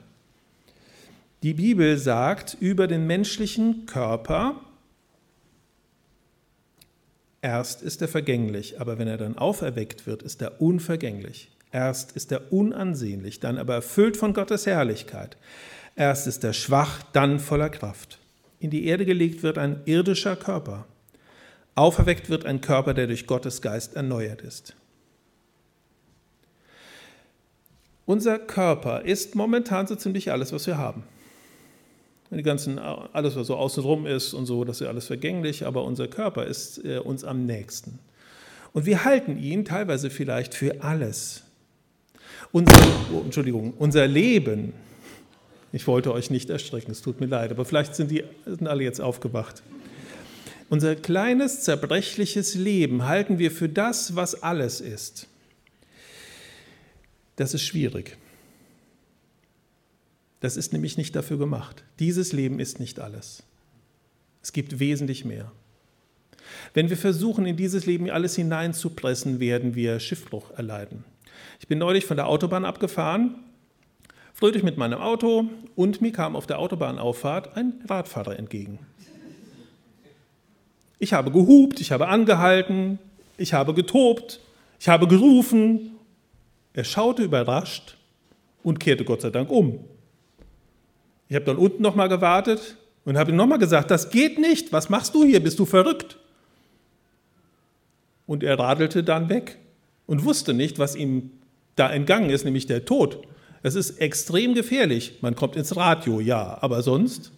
Die 1.43 1.54
Bibel 1.54 1.98
sagt 1.98 2.58
über 2.60 2.88
den 2.88 3.06
menschlichen 3.06 3.86
Körper, 3.86 4.60
Erst 7.41 7.82
ist 7.82 8.02
er 8.02 8.08
vergänglich, 8.08 8.82
aber 8.82 8.97
wenn 8.97 9.08
er 9.08 9.17
dann 9.17 9.38
auferweckt 9.38 10.06
wird, 10.08 10.23
ist 10.23 10.41
er 10.41 10.62
unvergänglich. 10.62 11.49
Erst 11.71 12.13
ist 12.13 12.32
er 12.32 12.52
unansehnlich, 12.52 13.39
dann 13.39 13.58
aber 13.58 13.75
erfüllt 13.75 14.17
von 14.17 14.34
Gottes 14.34 14.65
Herrlichkeit. 14.65 15.38
Erst 15.95 16.28
ist 16.28 16.43
er 16.43 16.54
schwach, 16.54 17.04
dann 17.13 17.39
voller 17.39 17.69
Kraft. 17.69 18.19
In 18.60 18.69
die 18.71 18.86
Erde 18.86 19.06
gelegt 19.06 19.43
wird 19.43 19.58
ein 19.58 19.82
irdischer 19.86 20.36
Körper. 20.36 20.86
Auferweckt 21.75 22.30
wird 22.30 22.45
ein 22.45 22.60
Körper, 22.60 22.93
der 22.93 23.08
durch 23.08 23.25
Gottes 23.25 23.62
Geist 23.62 23.95
erneuert 23.95 24.41
ist. 24.41 24.75
Unser 28.06 28.39
Körper 28.39 29.02
ist 29.06 29.36
momentan 29.36 29.88
so 29.88 29.95
ziemlich 29.95 30.32
alles, 30.32 30.52
was 30.52 30.65
wir 30.67 30.78
haben. 30.78 31.04
Die 32.32 32.44
ganzen, 32.44 32.78
alles, 32.78 33.36
was 33.36 33.48
so 33.48 33.56
außenrum 33.56 34.06
ist 34.06 34.34
und 34.34 34.46
so, 34.46 34.63
das 34.63 34.78
ist 34.78 34.82
ja 34.82 34.88
alles 34.89 35.08
vergänglich, 35.08 35.65
aber 35.65 35.84
unser 35.84 36.08
Körper 36.08 36.46
ist 36.46 36.86
äh, 36.86 37.00
uns 37.00 37.24
am 37.24 37.46
nächsten. 37.48 37.98
Und 38.72 38.86
wir 38.86 39.04
halten 39.04 39.38
ihn 39.38 39.65
teilweise 39.65 40.12
vielleicht 40.12 40.54
für 40.54 40.84
alles. 40.84 41.44
Unser, 42.52 42.78
oh, 43.12 43.22
Entschuldigung, 43.22 43.74
unser 43.78 44.08
Leben, 44.08 44.74
ich 45.72 45.88
wollte 45.88 46.13
euch 46.13 46.30
nicht 46.30 46.52
erstrecken, 46.52 46.92
es 46.92 47.02
tut 47.02 47.20
mir 47.20 47.26
leid, 47.26 47.52
aber 47.52 47.65
vielleicht 47.65 47.96
sind 47.96 48.12
die 48.12 48.24
sind 48.46 48.68
alle 48.68 48.84
jetzt 48.84 49.02
aufgewacht. 49.02 49.63
Unser 50.70 50.96
kleines, 50.96 51.62
zerbrechliches 51.63 52.54
Leben 52.54 53.08
halten 53.08 53.39
wir 53.39 53.50
für 53.50 53.70
das, 53.70 54.15
was 54.15 54.44
alles 54.44 54.82
ist. 54.82 55.28
Das 57.38 57.56
ist 57.56 57.63
schwierig. 57.63 58.18
Das 60.39 60.56
ist 60.58 60.73
nämlich 60.73 60.97
nicht 60.97 61.15
dafür 61.15 61.38
gemacht. 61.38 61.84
Dieses 61.99 62.32
Leben 62.34 62.60
ist 62.60 62.80
nicht 62.80 62.99
alles. 62.99 63.43
Es 64.41 64.54
gibt 64.54 64.80
wesentlich 64.80 65.25
mehr. 65.25 65.52
Wenn 66.73 66.89
wir 66.89 66.97
versuchen, 66.97 67.45
in 67.45 67.58
dieses 67.58 67.86
Leben 67.86 68.10
alles 68.10 68.36
hineinzupressen, 68.36 69.39
werden 69.39 69.75
wir 69.75 69.99
Schiffbruch 69.99 70.52
erleiden. 70.52 71.04
Ich 71.60 71.67
bin 71.67 71.78
neulich 71.78 72.06
von 72.06 72.17
der 72.17 72.28
Autobahn 72.28 72.65
abgefahren, 72.65 73.36
fröhlich 74.34 74.63
mit 74.63 74.78
meinem 74.78 74.99
Auto 74.99 75.49
und 75.75 76.02
mir 76.02 76.12
kam 76.12 76.36
auf 76.36 76.47
der 76.47 76.60
Autobahnauffahrt 76.60 77.56
ein 77.58 77.73
Radfahrer 77.88 78.39
entgegen. 78.39 78.80
Ich 80.99 81.13
habe 81.13 81.32
gehupt, 81.32 81.80
ich 81.80 81.91
habe 81.91 82.08
angehalten, 82.08 82.99
ich 83.38 83.54
habe 83.54 83.73
getobt, 83.73 84.39
ich 84.80 84.89
habe 84.89 85.08
gerufen. 85.08 85.91
Er 86.73 86.84
schaute 86.84 87.23
überrascht 87.23 87.97
und 88.63 88.80
kehrte 88.80 89.06
Gott 89.06 89.21
sei 89.21 89.30
Dank 89.30 89.49
um. 89.49 89.80
Ich 91.30 91.36
habe 91.36 91.46
dann 91.46 91.58
unten 91.58 91.82
nochmal 91.82 92.10
gewartet 92.10 92.76
und 93.06 93.18
habe 93.18 93.32
ihm 93.32 93.38
nochmal 93.38 93.60
gesagt, 93.60 93.92
das 93.92 94.10
geht 94.10 94.39
nicht, 94.39 94.74
was 94.74 94.89
machst 94.89 95.15
du 95.15 95.24
hier, 95.24 95.42
bist 95.42 95.60
du 95.60 95.65
verrückt? 95.65 96.18
Und 98.26 98.44
er 98.44 98.60
radelte 98.60 99.04
dann 99.04 99.30
weg 99.30 99.58
und 100.06 100.26
wusste 100.26 100.54
nicht, 100.54 100.80
was 100.80 100.96
ihm 100.96 101.32
da 101.76 101.89
entgangen 101.89 102.30
ist, 102.30 102.46
nämlich 102.46 102.65
der 102.65 102.86
Tod. 102.86 103.22
Es 103.62 103.76
ist 103.76 104.00
extrem 104.00 104.54
gefährlich. 104.54 105.20
Man 105.22 105.36
kommt 105.36 105.56
ins 105.56 105.76
Radio, 105.76 106.20
ja, 106.20 106.58
aber 106.62 106.82
sonst? 106.82 107.32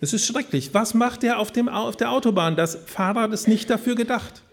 Es 0.00 0.12
ist 0.12 0.26
schrecklich. 0.26 0.74
Was 0.74 0.94
macht 0.94 1.24
er 1.24 1.38
auf, 1.38 1.50
dem, 1.50 1.68
auf 1.68 1.96
der 1.96 2.10
Autobahn? 2.10 2.56
Das 2.56 2.76
Fahrrad 2.86 3.32
ist 3.32 3.48
nicht 3.48 3.70
dafür 3.70 3.94
gedacht. 3.94 4.43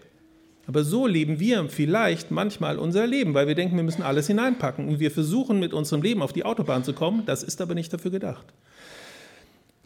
Aber 0.66 0.84
so 0.84 1.06
leben 1.06 1.40
wir 1.40 1.68
vielleicht 1.68 2.30
manchmal 2.30 2.78
unser 2.78 3.06
Leben, 3.06 3.34
weil 3.34 3.48
wir 3.48 3.54
denken, 3.54 3.76
wir 3.76 3.82
müssen 3.82 4.02
alles 4.02 4.28
hineinpacken. 4.28 4.88
Und 4.88 5.00
wir 5.00 5.10
versuchen 5.10 5.58
mit 5.58 5.72
unserem 5.72 6.02
Leben 6.02 6.22
auf 6.22 6.32
die 6.32 6.44
Autobahn 6.44 6.84
zu 6.84 6.92
kommen. 6.92 7.24
Das 7.26 7.42
ist 7.42 7.60
aber 7.60 7.74
nicht 7.74 7.92
dafür 7.92 8.10
gedacht. 8.10 8.46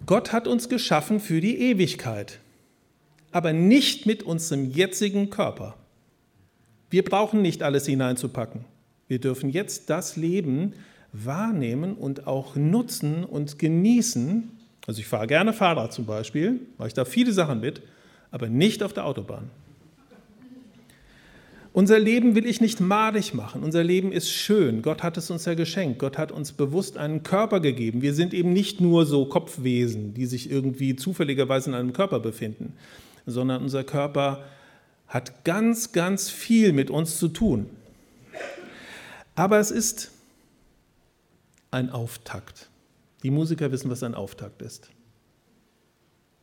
Gott 0.05 0.33
hat 0.33 0.47
uns 0.47 0.69
geschaffen 0.69 1.21
für 1.21 1.41
die 1.41 1.59
Ewigkeit, 1.59 2.39
aber 3.33 3.55
nicht 3.55 4.05
mit 4.05 4.23
unserem 4.23 4.71
jetzigen 4.71 5.31
Körper. 5.31 5.75
Wir 6.91 7.03
brauchen 7.03 7.41
nicht 7.41 7.63
alles 7.63 7.87
hineinzupacken. 7.87 8.67
Wir 9.09 9.19
dürfen 9.19 9.49
jetzt 9.49 9.89
das 9.89 10.17
Leben 10.17 10.75
wahrnehmen 11.13 11.95
und 11.95 12.27
auch 12.27 12.57
nutzen 12.57 13.25
und 13.25 13.59
genießen. 13.59 14.51
Also 14.87 15.01
ich 15.01 15.07
fahre 15.07 15.27
gerne 15.27 15.55
Fahrrad 15.55 15.93
zum 15.95 16.05
Beispiel, 16.05 16.61
mache 16.77 16.89
ich 16.89 16.95
da 16.95 17.05
viele 17.05 17.33
Sachen 17.33 17.61
mit, 17.61 17.81
aber 18.31 18.49
nicht 18.49 18.83
auf 18.83 18.93
der 18.93 19.07
Autobahn. 19.07 19.51
Unser 21.77 21.99
Leben 21.99 22.35
will 22.35 22.47
ich 22.47 22.63
nicht 22.63 22.81
madig 22.81 23.35
machen. 23.35 23.63
Unser 23.63 23.85
Leben 23.85 24.11
ist 24.11 24.31
schön. 24.31 24.81
Gott 24.81 25.03
hat 25.03 25.19
es 25.19 25.31
uns 25.31 25.45
ja 25.45 25.53
geschenkt. 25.53 25.99
Gott 25.99 26.17
hat 26.17 26.33
uns 26.33 26.53
bewusst 26.53 26.97
einen 26.97 27.23
Körper 27.23 27.61
gegeben. 27.61 28.01
Wir 28.01 28.15
sind 28.15 28.33
eben 28.33 28.55
nicht 28.55 28.81
nur 28.81 29.05
so 29.05 29.27
Kopfwesen, 29.27 30.15
die 30.15 30.25
sich 30.25 30.51
irgendwie 30.51 30.97
zufälligerweise 30.97 31.69
in 31.69 31.77
einem 31.77 31.93
Körper 31.93 32.19
befinden, 32.19 32.73
sondern 33.27 33.61
unser 33.63 33.85
Körper 33.85 34.43
hat 35.07 35.45
ganz, 35.45 35.93
ganz 35.93 36.31
viel 36.31 36.73
mit 36.73 36.89
uns 36.89 37.19
zu 37.19 37.29
tun. 37.29 37.69
Aber 39.35 39.59
es 39.59 39.71
ist 39.71 40.13
ein 41.71 41.91
Auftakt. 41.91 42.71
Die 43.23 43.31
Musiker 43.31 43.71
wissen, 43.71 43.91
was 43.91 44.03
ein 44.03 44.15
Auftakt 44.15 44.63
ist. 44.63 44.89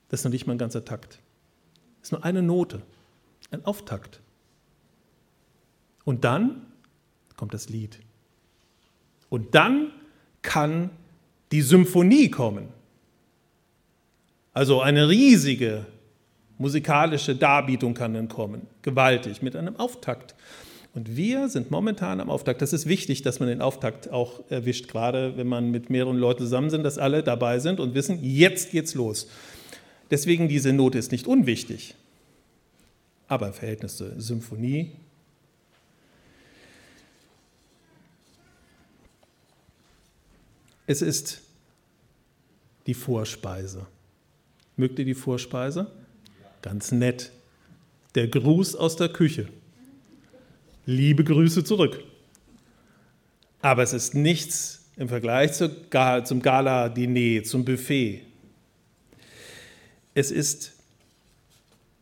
Das 0.09 0.19
ist 0.19 0.25
noch 0.25 0.31
nicht 0.31 0.45
mal 0.45 0.53
ein 0.53 0.59
ganzer 0.59 0.85
Takt. 0.85 1.17
Das 2.01 2.09
ist 2.09 2.11
nur 2.11 2.23
eine 2.23 2.43
Note, 2.43 2.83
ein 3.49 3.65
Auftakt. 3.65 4.19
Und 6.05 6.23
dann 6.23 6.65
kommt 7.35 7.53
das 7.53 7.69
Lied. 7.69 7.99
Und 9.29 9.55
dann 9.55 9.91
kann 10.41 10.89
die 11.51 11.61
Symphonie 11.61 12.29
kommen. 12.29 12.67
Also 14.53 14.81
eine 14.81 15.09
riesige 15.09 15.85
musikalische 16.57 17.35
Darbietung 17.35 17.93
kann 17.93 18.13
dann 18.13 18.27
kommen, 18.27 18.67
gewaltig, 18.83 19.41
mit 19.41 19.55
einem 19.55 19.75
Auftakt. 19.77 20.35
Und 20.93 21.15
wir 21.15 21.49
sind 21.49 21.71
momentan 21.71 22.19
am 22.19 22.29
Auftakt. 22.29 22.61
Das 22.61 22.71
ist 22.71 22.87
wichtig, 22.87 23.23
dass 23.23 23.39
man 23.39 23.49
den 23.49 23.61
Auftakt 23.61 24.11
auch 24.11 24.41
erwischt, 24.51 24.87
gerade 24.87 25.35
wenn 25.37 25.47
man 25.47 25.71
mit 25.71 25.89
mehreren 25.89 26.17
Leuten 26.17 26.43
zusammen 26.43 26.69
sind, 26.69 26.83
dass 26.83 26.99
alle 26.99 27.23
dabei 27.23 27.57
sind 27.57 27.79
und 27.79 27.95
wissen, 27.95 28.19
jetzt 28.21 28.71
geht's 28.71 28.93
los. 28.93 29.27
Deswegen 30.11 30.47
diese 30.47 30.71
Note 30.71 30.99
ist 30.99 31.11
nicht 31.11 31.25
unwichtig. 31.25 31.95
Aber 33.27 33.47
im 33.47 33.53
Verhältnis 33.53 33.97
zur 33.97 34.21
Symphonie 34.21 34.91
Es 40.85 41.01
ist 41.01 41.41
die 42.87 42.93
Vorspeise. 42.93 43.85
Mögt 44.75 44.99
ihr 44.99 45.05
die 45.05 45.13
Vorspeise? 45.13 45.91
Ganz 46.61 46.91
nett. 46.91 47.31
Der 48.15 48.27
Gruß 48.27 48.75
aus 48.75 48.95
der 48.95 49.09
Küche. 49.09 49.47
Liebe 50.85 51.23
Grüße 51.23 51.63
zurück. 51.63 52.03
Aber 53.61 53.83
es 53.83 53.93
ist 53.93 54.13
nichts 54.13 54.85
im 54.97 55.07
Vergleich 55.07 55.53
zum 55.53 56.41
Gala-Diner, 56.41 57.43
zum 57.43 57.63
Buffet. 57.63 58.21
Es 60.13 60.31
ist 60.31 60.73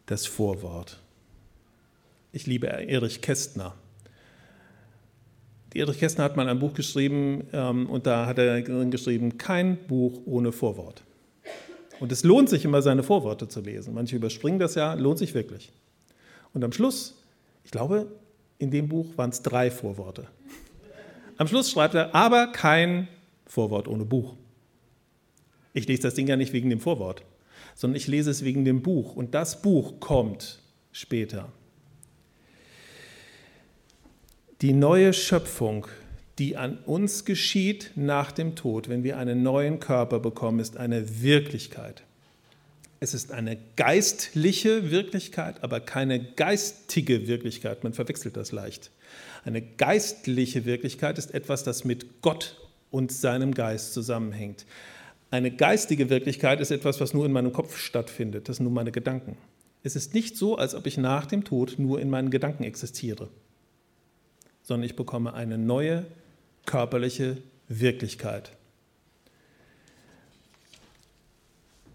das 0.08 0.26
Vorwort. 0.26 1.00
Ich 2.34 2.48
liebe 2.48 2.68
Erich 2.68 3.22
Kästner. 3.22 3.76
Erich 5.80 6.00
Kästner 6.00 6.26
hat 6.26 6.36
mal 6.36 6.50
ein 6.50 6.60
Buch 6.60 6.74
geschrieben 6.74 7.48
ähm, 7.54 7.90
und 7.90 8.06
da 8.06 8.26
hat 8.26 8.38
er 8.38 8.62
geschrieben, 8.62 9.38
kein 9.38 9.78
Buch 9.88 10.22
ohne 10.26 10.52
Vorwort. 10.52 11.04
Und 12.00 12.12
es 12.12 12.24
lohnt 12.24 12.50
sich 12.50 12.66
immer, 12.66 12.82
seine 12.82 13.04
Vorworte 13.04 13.48
zu 13.48 13.62
lesen. 13.62 13.94
Manche 13.94 14.16
überspringen 14.16 14.60
das 14.60 14.76
ja, 14.76 14.96
lohnt 14.96 15.20
sich 15.20 15.34
wirklich. 15.34 15.72
Und 16.54 16.64
am 16.64 16.72
Schluss, 16.74 17.16
ich 17.64 17.72
glaube, 17.72 18.08
in 18.58 18.72
dem 18.72 18.90
Buch 18.90 19.18
waren 19.18 19.30
es 19.30 19.42
drei 19.44 19.72
Vorworte. 19.72 20.28
Am 21.38 21.48
Schluss 21.48 21.72
schreibt 21.72 21.96
er, 21.96 22.14
aber 22.14 22.48
kein 22.48 23.08
Vorwort 23.46 23.88
ohne 23.88 24.04
Buch. 24.04 24.36
Ich 25.74 25.88
lese 25.88 26.04
das 26.04 26.16
Ding 26.16 26.28
ja 26.28 26.36
nicht 26.36 26.54
wegen 26.54 26.70
dem 26.70 26.80
Vorwort, 26.80 27.24
sondern 27.76 27.96
ich 27.96 28.08
lese 28.08 28.30
es 28.30 28.44
wegen 28.44 28.66
dem 28.66 28.82
Buch. 28.82 29.16
Und 29.16 29.34
das 29.34 29.62
Buch 29.62 30.00
kommt 30.00 30.60
später. 30.92 31.50
Die 34.62 34.74
neue 34.74 35.12
Schöpfung, 35.12 35.88
die 36.38 36.56
an 36.56 36.78
uns 36.86 37.26
geschieht 37.26 37.94
nach 37.96 38.32
dem 38.32 38.56
Tod, 38.56 38.90
wenn 38.90 39.04
wir 39.04 39.18
einen 39.18 39.42
neuen 39.42 39.80
Körper 39.80 40.20
bekommen, 40.20 40.60
ist 40.60 40.78
eine 40.78 41.24
Wirklichkeit. 41.24 42.04
Es 43.00 43.16
ist 43.16 43.32
eine 43.32 43.58
geistliche 43.76 44.92
Wirklichkeit, 44.92 45.64
aber 45.64 45.80
keine 45.80 46.24
geistige 46.24 47.26
Wirklichkeit. 47.26 47.84
Man 47.84 47.94
verwechselt 47.94 48.38
das 48.38 48.52
leicht. 48.52 48.92
Eine 49.46 49.64
geistliche 49.64 50.64
Wirklichkeit 50.66 51.18
ist 51.18 51.34
etwas, 51.34 51.64
das 51.64 51.84
mit 51.84 52.22
Gott 52.22 52.62
und 52.92 53.12
seinem 53.12 53.56
Geist 53.56 53.96
zusammenhängt. 53.96 54.68
Eine 55.32 55.50
geistige 55.50 56.12
Wirklichkeit 56.12 56.62
ist 56.62 56.70
etwas, 56.70 57.02
was 57.02 57.16
nur 57.16 57.26
in 57.26 57.32
meinem 57.32 57.52
Kopf 57.52 57.78
stattfindet. 57.78 58.48
Das 58.48 58.58
sind 58.58 58.66
nur 58.66 58.74
meine 58.74 58.92
Gedanken. 58.92 59.38
Es 59.82 59.96
ist 59.96 60.14
nicht 60.14 60.38
so, 60.38 60.56
als 60.56 60.76
ob 60.76 60.86
ich 60.86 61.00
nach 61.00 61.26
dem 61.26 61.46
Tod 61.46 61.80
nur 61.80 62.00
in 62.00 62.12
meinen 62.12 62.30
Gedanken 62.30 62.64
existiere 62.64 63.28
sondern 64.64 64.86
ich 64.86 64.96
bekomme 64.96 65.34
eine 65.34 65.58
neue 65.58 66.06
körperliche 66.66 67.38
Wirklichkeit. 67.68 68.52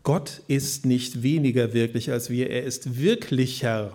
Gott 0.03 0.41
ist 0.47 0.87
nicht 0.87 1.23
weniger 1.23 1.73
wirklich 1.73 2.13
als 2.13 2.31
wir, 2.31 2.51
er 2.51 2.63
ist 2.63 3.01
wirklicher 3.01 3.93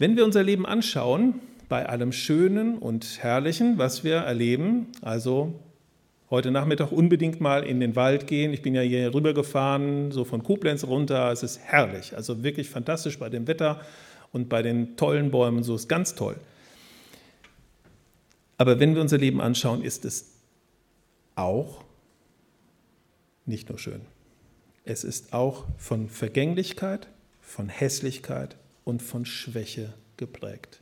Wenn 0.00 0.16
wir 0.16 0.24
unser 0.24 0.42
Leben 0.42 0.66
anschauen, 0.66 1.40
bei 1.68 1.86
allem 1.88 2.12
Schönen 2.12 2.78
und 2.78 3.18
Herrlichen, 3.20 3.78
was 3.78 4.04
wir 4.04 4.16
erleben, 4.16 4.86
also 5.02 5.54
heute 6.30 6.50
Nachmittag 6.50 6.92
unbedingt 6.92 7.40
mal 7.40 7.64
in 7.64 7.80
den 7.80 7.96
Wald 7.96 8.26
gehen. 8.26 8.52
Ich 8.52 8.62
bin 8.62 8.74
ja 8.74 8.82
hier 8.82 9.12
rübergefahren, 9.14 10.12
so 10.12 10.24
von 10.24 10.42
Koblenz 10.42 10.84
runter. 10.84 11.30
Es 11.32 11.42
ist 11.42 11.58
herrlich, 11.58 12.16
also 12.16 12.42
wirklich 12.42 12.68
fantastisch 12.68 13.18
bei 13.18 13.28
dem 13.28 13.46
Wetter 13.46 13.80
und 14.32 14.48
bei 14.48 14.62
den 14.62 14.96
tollen 14.96 15.30
Bäumen. 15.30 15.62
So 15.62 15.74
ist 15.74 15.88
ganz 15.88 16.14
toll. 16.14 16.36
Aber 18.58 18.80
wenn 18.80 18.94
wir 18.94 19.00
unser 19.00 19.18
Leben 19.18 19.40
anschauen, 19.40 19.82
ist 19.82 20.04
es 20.04 20.32
auch 21.36 21.84
nicht 23.46 23.68
nur 23.70 23.78
schön. 23.78 24.02
Es 24.84 25.04
ist 25.04 25.32
auch 25.32 25.64
von 25.78 26.08
Vergänglichkeit, 26.08 27.08
von 27.40 27.68
Hässlichkeit 27.68 28.56
und 28.84 29.00
von 29.00 29.24
Schwäche 29.24 29.94
geprägt. 30.16 30.80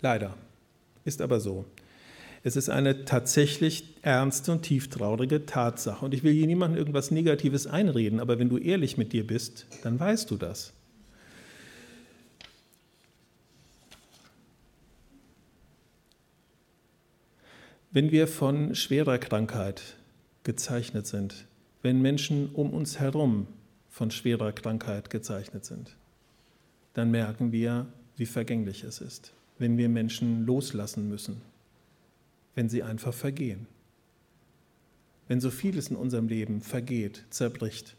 Leider 0.00 0.34
ist 1.04 1.22
aber 1.22 1.40
so. 1.40 1.64
Es 2.44 2.56
ist 2.56 2.68
eine 2.68 3.04
tatsächlich 3.04 3.96
ernste 4.02 4.52
und 4.52 4.62
tieftraurige 4.62 5.46
Tatsache. 5.46 6.04
Und 6.04 6.14
ich 6.14 6.22
will 6.22 6.32
hier 6.32 6.46
niemandem 6.46 6.78
irgendwas 6.78 7.10
Negatives 7.10 7.66
einreden, 7.66 8.20
aber 8.20 8.38
wenn 8.38 8.48
du 8.48 8.58
ehrlich 8.58 8.96
mit 8.96 9.12
dir 9.12 9.26
bist, 9.26 9.66
dann 9.82 9.98
weißt 9.98 10.30
du 10.30 10.36
das. 10.36 10.72
Wenn 17.90 18.12
wir 18.12 18.28
von 18.28 18.74
schwerer 18.74 19.16
Krankheit 19.16 19.96
gezeichnet 20.44 21.06
sind, 21.06 21.46
wenn 21.80 22.02
Menschen 22.02 22.50
um 22.50 22.74
uns 22.74 22.98
herum 23.00 23.46
von 23.88 24.10
schwerer 24.10 24.52
Krankheit 24.52 25.08
gezeichnet 25.08 25.64
sind, 25.64 25.96
dann 26.92 27.10
merken 27.10 27.50
wir, 27.50 27.86
wie 28.16 28.26
vergänglich 28.26 28.84
es 28.84 29.00
ist, 29.00 29.32
wenn 29.58 29.78
wir 29.78 29.88
Menschen 29.88 30.44
loslassen 30.44 31.08
müssen, 31.08 31.40
wenn 32.54 32.68
sie 32.68 32.82
einfach 32.82 33.14
vergehen, 33.14 33.66
wenn 35.26 35.40
so 35.40 35.50
vieles 35.50 35.88
in 35.88 35.96
unserem 35.96 36.28
Leben 36.28 36.60
vergeht, 36.60 37.24
zerbricht, 37.30 37.96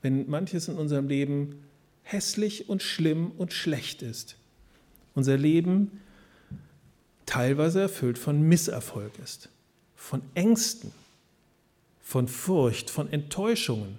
wenn 0.00 0.26
manches 0.30 0.68
in 0.68 0.76
unserem 0.76 1.08
Leben 1.08 1.64
hässlich 2.02 2.70
und 2.70 2.82
schlimm 2.82 3.32
und 3.36 3.52
schlecht 3.52 4.00
ist, 4.00 4.36
unser 5.14 5.36
Leben 5.36 6.00
teilweise 7.26 7.82
erfüllt 7.82 8.18
von 8.18 8.40
Misserfolg 8.42 9.18
ist, 9.18 9.50
von 9.94 10.22
Ängsten, 10.34 10.92
von 12.00 12.28
Furcht, 12.28 12.88
von 12.88 13.12
Enttäuschungen, 13.12 13.98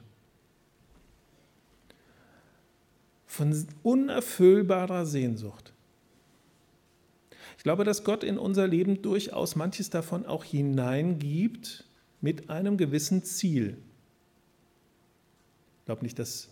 von 3.25 3.67
unerfüllbarer 3.83 5.05
Sehnsucht. 5.05 5.73
Ich 7.57 7.63
glaube, 7.63 7.83
dass 7.83 8.03
Gott 8.03 8.23
in 8.23 8.37
unser 8.37 8.67
Leben 8.67 9.01
durchaus 9.01 9.55
manches 9.55 9.89
davon 9.89 10.25
auch 10.25 10.43
hineingibt 10.43 11.83
mit 12.21 12.49
einem 12.49 12.77
gewissen 12.77 13.23
Ziel. 13.23 13.77
Ich 15.79 15.85
glaube 15.85 16.03
nicht, 16.03 16.17
dass 16.17 16.49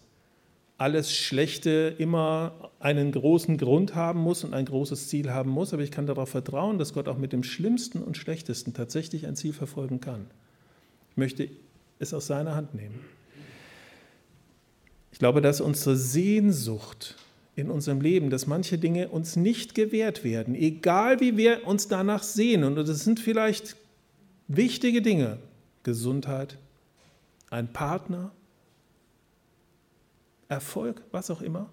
alles 0.77 1.13
Schlechte 1.13 1.95
immer 1.97 2.71
einen 2.79 3.11
großen 3.11 3.57
Grund 3.57 3.95
haben 3.95 4.19
muss 4.19 4.43
und 4.43 4.53
ein 4.53 4.65
großes 4.65 5.07
Ziel 5.07 5.31
haben 5.31 5.49
muss, 5.49 5.73
aber 5.73 5.83
ich 5.83 5.91
kann 5.91 6.05
darauf 6.05 6.29
vertrauen, 6.29 6.77
dass 6.77 6.93
Gott 6.93 7.07
auch 7.07 7.17
mit 7.17 7.31
dem 7.31 7.43
Schlimmsten 7.43 8.01
und 8.01 8.17
Schlechtesten 8.17 8.73
tatsächlich 8.73 9.25
ein 9.25 9.35
Ziel 9.35 9.53
verfolgen 9.53 10.01
kann. 10.01 10.27
Ich 11.11 11.17
möchte 11.17 11.49
es 11.99 12.13
aus 12.13 12.27
seiner 12.27 12.55
Hand 12.55 12.75
nehmen. 12.75 12.99
Ich 15.13 15.19
glaube, 15.19 15.41
dass 15.41 15.61
unsere 15.61 15.95
Sehnsucht 15.95 17.15
in 17.55 17.71
unserem 17.71 18.01
Leben, 18.01 18.29
dass 18.29 18.47
manche 18.47 18.77
Dinge 18.77 19.07
uns 19.07 19.37
nicht 19.37 19.75
gewährt 19.75 20.25
werden, 20.25 20.55
egal 20.55 21.21
wie 21.21 21.37
wir 21.37 21.65
uns 21.65 21.87
danach 21.87 22.21
sehen. 22.21 22.65
Und 22.65 22.75
das 22.75 23.05
sind 23.05 23.21
vielleicht 23.21 23.77
wichtige 24.49 25.01
Dinge. 25.01 25.37
Gesundheit, 25.83 26.57
ein 27.49 27.71
Partner, 27.71 28.31
Erfolg, 30.47 31.01
was 31.11 31.31
auch 31.31 31.41
immer, 31.41 31.69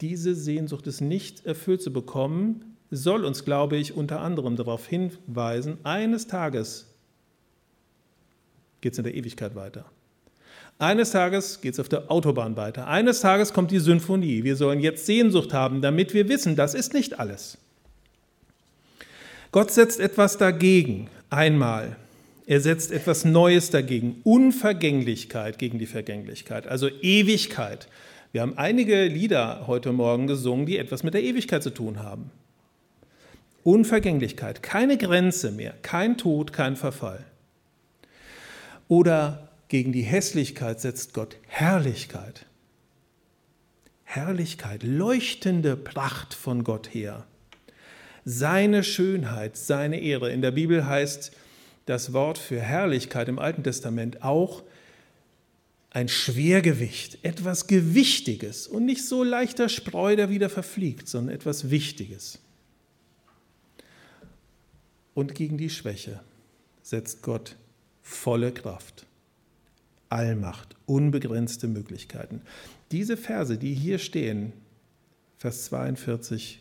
diese 0.00 0.34
Sehnsucht, 0.34 0.86
es 0.86 1.00
nicht 1.00 1.44
erfüllt 1.46 1.82
zu 1.82 1.92
bekommen, 1.92 2.76
soll 2.90 3.24
uns, 3.24 3.44
glaube 3.44 3.76
ich, 3.76 3.94
unter 3.94 4.20
anderem 4.20 4.56
darauf 4.56 4.86
hinweisen, 4.86 5.78
eines 5.84 6.26
Tages 6.26 6.86
geht 8.80 8.94
es 8.94 8.98
in 8.98 9.04
der 9.04 9.14
Ewigkeit 9.14 9.54
weiter. 9.54 9.84
Eines 10.78 11.10
Tages 11.10 11.60
geht 11.60 11.74
es 11.74 11.80
auf 11.80 11.90
der 11.90 12.10
Autobahn 12.10 12.56
weiter. 12.56 12.86
Eines 12.86 13.20
Tages 13.20 13.52
kommt 13.52 13.70
die 13.70 13.80
Symphonie. 13.80 14.44
Wir 14.44 14.56
sollen 14.56 14.80
jetzt 14.80 15.04
Sehnsucht 15.04 15.52
haben, 15.52 15.82
damit 15.82 16.14
wir 16.14 16.28
wissen, 16.30 16.56
das 16.56 16.72
ist 16.72 16.94
nicht 16.94 17.18
alles. 17.18 17.58
Gott 19.52 19.70
setzt 19.70 20.00
etwas 20.00 20.38
dagegen, 20.38 21.10
einmal. 21.28 21.96
Er 22.50 22.60
setzt 22.60 22.90
etwas 22.90 23.24
Neues 23.24 23.70
dagegen, 23.70 24.22
Unvergänglichkeit 24.24 25.56
gegen 25.56 25.78
die 25.78 25.86
Vergänglichkeit, 25.86 26.66
also 26.66 26.88
Ewigkeit. 26.88 27.86
Wir 28.32 28.40
haben 28.40 28.58
einige 28.58 29.04
Lieder 29.04 29.68
heute 29.68 29.92
Morgen 29.92 30.26
gesungen, 30.26 30.66
die 30.66 30.76
etwas 30.76 31.04
mit 31.04 31.14
der 31.14 31.22
Ewigkeit 31.22 31.62
zu 31.62 31.70
tun 31.70 32.02
haben. 32.02 32.32
Unvergänglichkeit, 33.62 34.64
keine 34.64 34.98
Grenze 34.98 35.52
mehr, 35.52 35.74
kein 35.82 36.18
Tod, 36.18 36.52
kein 36.52 36.74
Verfall. 36.74 37.24
Oder 38.88 39.48
gegen 39.68 39.92
die 39.92 40.02
Hässlichkeit 40.02 40.80
setzt 40.80 41.14
Gott 41.14 41.36
Herrlichkeit. 41.46 42.46
Herrlichkeit, 44.02 44.82
leuchtende 44.82 45.76
Pracht 45.76 46.34
von 46.34 46.64
Gott 46.64 46.92
her. 46.92 47.28
Seine 48.24 48.82
Schönheit, 48.82 49.56
seine 49.56 50.00
Ehre. 50.00 50.32
In 50.32 50.42
der 50.42 50.50
Bibel 50.50 50.84
heißt 50.84 51.30
das 51.90 52.12
Wort 52.12 52.38
für 52.38 52.60
Herrlichkeit 52.60 53.28
im 53.28 53.40
Alten 53.40 53.64
Testament 53.64 54.22
auch 54.22 54.62
ein 55.90 56.08
Schwergewicht, 56.08 57.18
etwas 57.24 57.66
Gewichtiges 57.66 58.68
und 58.68 58.86
nicht 58.86 59.04
so 59.04 59.24
leichter 59.24 59.68
Spreu, 59.68 60.14
der 60.14 60.30
wieder 60.30 60.48
verfliegt, 60.48 61.08
sondern 61.08 61.34
etwas 61.34 61.68
Wichtiges. 61.70 62.38
Und 65.14 65.34
gegen 65.34 65.58
die 65.58 65.68
Schwäche 65.68 66.20
setzt 66.82 67.22
Gott 67.22 67.56
volle 68.02 68.52
Kraft, 68.52 69.04
Allmacht, 70.10 70.76
unbegrenzte 70.86 71.66
Möglichkeiten. 71.66 72.40
Diese 72.92 73.16
Verse, 73.16 73.58
die 73.58 73.74
hier 73.74 73.98
stehen, 73.98 74.52
Vers 75.38 75.64
42, 75.64 76.60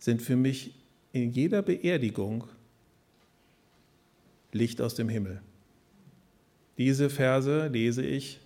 sind 0.00 0.20
für 0.20 0.34
mich 0.34 0.77
in 1.24 1.32
jeder 1.32 1.62
Beerdigung 1.62 2.44
Licht 4.52 4.80
aus 4.80 4.94
dem 4.94 5.08
Himmel. 5.08 5.42
Diese 6.78 7.10
Verse 7.10 7.66
lese 7.68 8.04
ich 8.04 8.40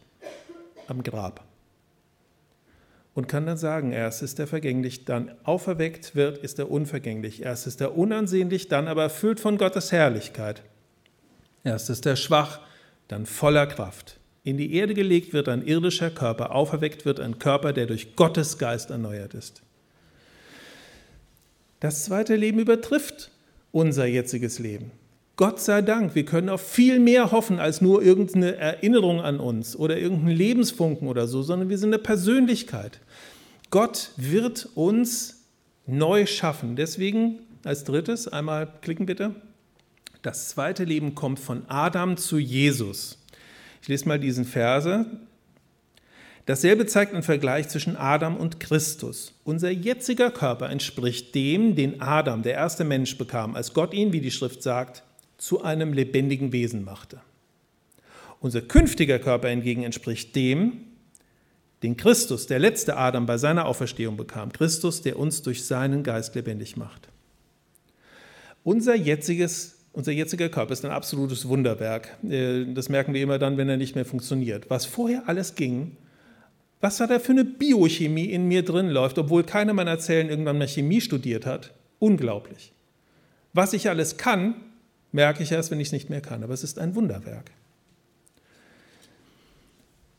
am 0.88 1.02
Grab 1.02 1.44
und 3.14 3.28
kann 3.28 3.46
dann 3.46 3.58
sagen, 3.58 3.92
erst 3.92 4.22
ist 4.22 4.38
er 4.38 4.46
vergänglich, 4.46 5.04
dann 5.04 5.32
auferweckt 5.44 6.14
wird, 6.14 6.38
ist 6.38 6.58
er 6.58 6.70
unvergänglich. 6.70 7.42
Erst 7.42 7.66
ist 7.66 7.80
er 7.80 7.96
unansehnlich, 7.96 8.68
dann 8.68 8.88
aber 8.88 9.02
erfüllt 9.02 9.38
von 9.38 9.58
Gottes 9.58 9.92
Herrlichkeit. 9.92 10.62
Erst 11.62 11.90
ist 11.90 12.06
er 12.06 12.16
schwach, 12.16 12.61
dann 13.08 13.26
voller 13.26 13.66
Kraft. 13.66 14.18
In 14.44 14.56
die 14.56 14.74
Erde 14.74 14.94
gelegt 14.94 15.32
wird 15.32 15.48
ein 15.48 15.64
irdischer 15.64 16.11
Körper, 16.11 16.54
auferweckt 16.54 17.04
wird 17.04 17.20
ein 17.20 17.38
Körper, 17.38 17.72
der 17.72 17.87
durch 17.87 18.16
Gottes 18.16 18.58
Geist 18.58 18.90
erneuert 18.90 19.35
ist. 19.35 19.62
Das 21.82 22.04
zweite 22.04 22.36
Leben 22.36 22.60
übertrifft 22.60 23.32
unser 23.72 24.06
jetziges 24.06 24.60
Leben. 24.60 24.92
Gott 25.34 25.58
sei 25.58 25.82
Dank, 25.82 26.14
wir 26.14 26.24
können 26.24 26.48
auf 26.48 26.60
viel 26.64 27.00
mehr 27.00 27.32
hoffen 27.32 27.58
als 27.58 27.80
nur 27.80 28.04
irgendeine 28.04 28.54
Erinnerung 28.54 29.20
an 29.20 29.40
uns 29.40 29.74
oder 29.74 29.98
irgendeinen 29.98 30.36
Lebensfunken 30.36 31.08
oder 31.08 31.26
so, 31.26 31.42
sondern 31.42 31.70
wir 31.70 31.78
sind 31.78 31.92
eine 31.92 32.00
Persönlichkeit. 32.00 33.00
Gott 33.70 34.12
wird 34.16 34.68
uns 34.76 35.42
neu 35.84 36.26
schaffen. 36.26 36.76
Deswegen 36.76 37.40
als 37.64 37.82
drittes, 37.82 38.28
einmal 38.28 38.72
klicken 38.80 39.06
bitte. 39.06 39.34
Das 40.22 40.50
zweite 40.50 40.84
Leben 40.84 41.16
kommt 41.16 41.40
von 41.40 41.64
Adam 41.66 42.16
zu 42.16 42.38
Jesus. 42.38 43.18
Ich 43.82 43.88
lese 43.88 44.06
mal 44.06 44.20
diesen 44.20 44.44
Verse, 44.44 45.06
Dasselbe 46.46 46.87
zeigt 46.87 47.14
ein 47.14 47.22
Vergleich 47.22 47.68
zwischen 47.68 47.96
Adam 47.96 48.37
und 48.37 48.59
Christus. 48.59 49.33
Unser 49.44 49.70
jetziger 49.70 50.31
Körper 50.31 50.70
entspricht 50.70 51.35
dem, 51.35 51.76
den 51.76 52.00
Adam, 52.00 52.42
der 52.42 52.55
erste 52.55 52.85
Mensch, 52.85 53.16
bekam, 53.16 53.55
als 53.55 53.74
Gott 53.74 53.94
ihn, 53.94 54.12
wie 54.12 54.20
die 54.20 54.33
Schrift 54.33 54.62
sagt, 54.62 55.05
zu 55.38 55.62
einem 55.62 55.92
lebendigen 55.92 56.52
Wesen 56.52 56.85
machte. 56.85 57.20
Unser 58.40 58.61
künftiger 58.61 59.20
Körper 59.20 59.48
hingegen 59.48 59.85
entspricht 59.85 60.35
dem, 60.35 60.81
den 61.85 61.96
Christus, 61.96 62.48
der 62.48 62.59
letzte 62.59 62.96
Adam, 62.96 63.26
bei 63.26 63.38
seiner 63.38 63.66
Auferstehung 63.66 64.16
bekam. 64.16 64.52
Christus, 64.52 65.00
der 65.02 65.18
uns 65.18 65.42
durch 65.42 65.64
seinen 65.64 66.02
Geist 66.02 66.35
lebendig 66.35 66.76
macht. 66.76 67.09
Unser 68.64 68.94
jetziges 68.94 69.78
unser 69.94 70.12
jetziger 70.12 70.48
Körper 70.48 70.72
ist 70.72 70.87
ein 70.87 70.90
absolutes 70.90 71.46
Wunderwerk. 71.48 72.16
Äh, 72.24 72.64
das 72.72 72.88
merken 72.88 73.12
wir 73.12 73.22
immer 73.22 73.38
dann, 73.38 73.59
wenn 73.59 73.68
er 73.68 73.76
nicht 73.76 73.94
mehr 73.94 74.07
funktioniert. 74.07 74.70
Was 74.70 74.87
vorher 74.87 75.28
alles 75.28 75.55
ging, 75.55 75.98
was 76.82 76.98
da 76.98 77.18
für 77.20 77.32
eine 77.32 77.44
Biochemie 77.44 78.26
in 78.26 78.48
mir 78.48 78.64
drin 78.64 78.88
läuft, 78.88 79.16
obwohl 79.16 79.44
keiner 79.44 79.72
meiner 79.72 80.00
Zellen 80.00 80.28
irgendwann 80.28 80.58
mal 80.58 80.66
Chemie 80.66 81.00
studiert 81.00 81.46
hat. 81.46 81.72
Unglaublich. 82.00 82.72
Was 83.52 83.72
ich 83.72 83.88
alles 83.88 84.16
kann, 84.16 84.56
merke 85.12 85.44
ich 85.44 85.52
erst, 85.52 85.70
wenn 85.70 85.78
ich 85.78 85.88
es 85.88 85.92
nicht 85.92 86.10
mehr 86.10 86.20
kann. 86.20 86.42
Aber 86.42 86.52
es 86.52 86.64
ist 86.64 86.80
ein 86.80 86.96
Wunderwerk. 86.96 87.52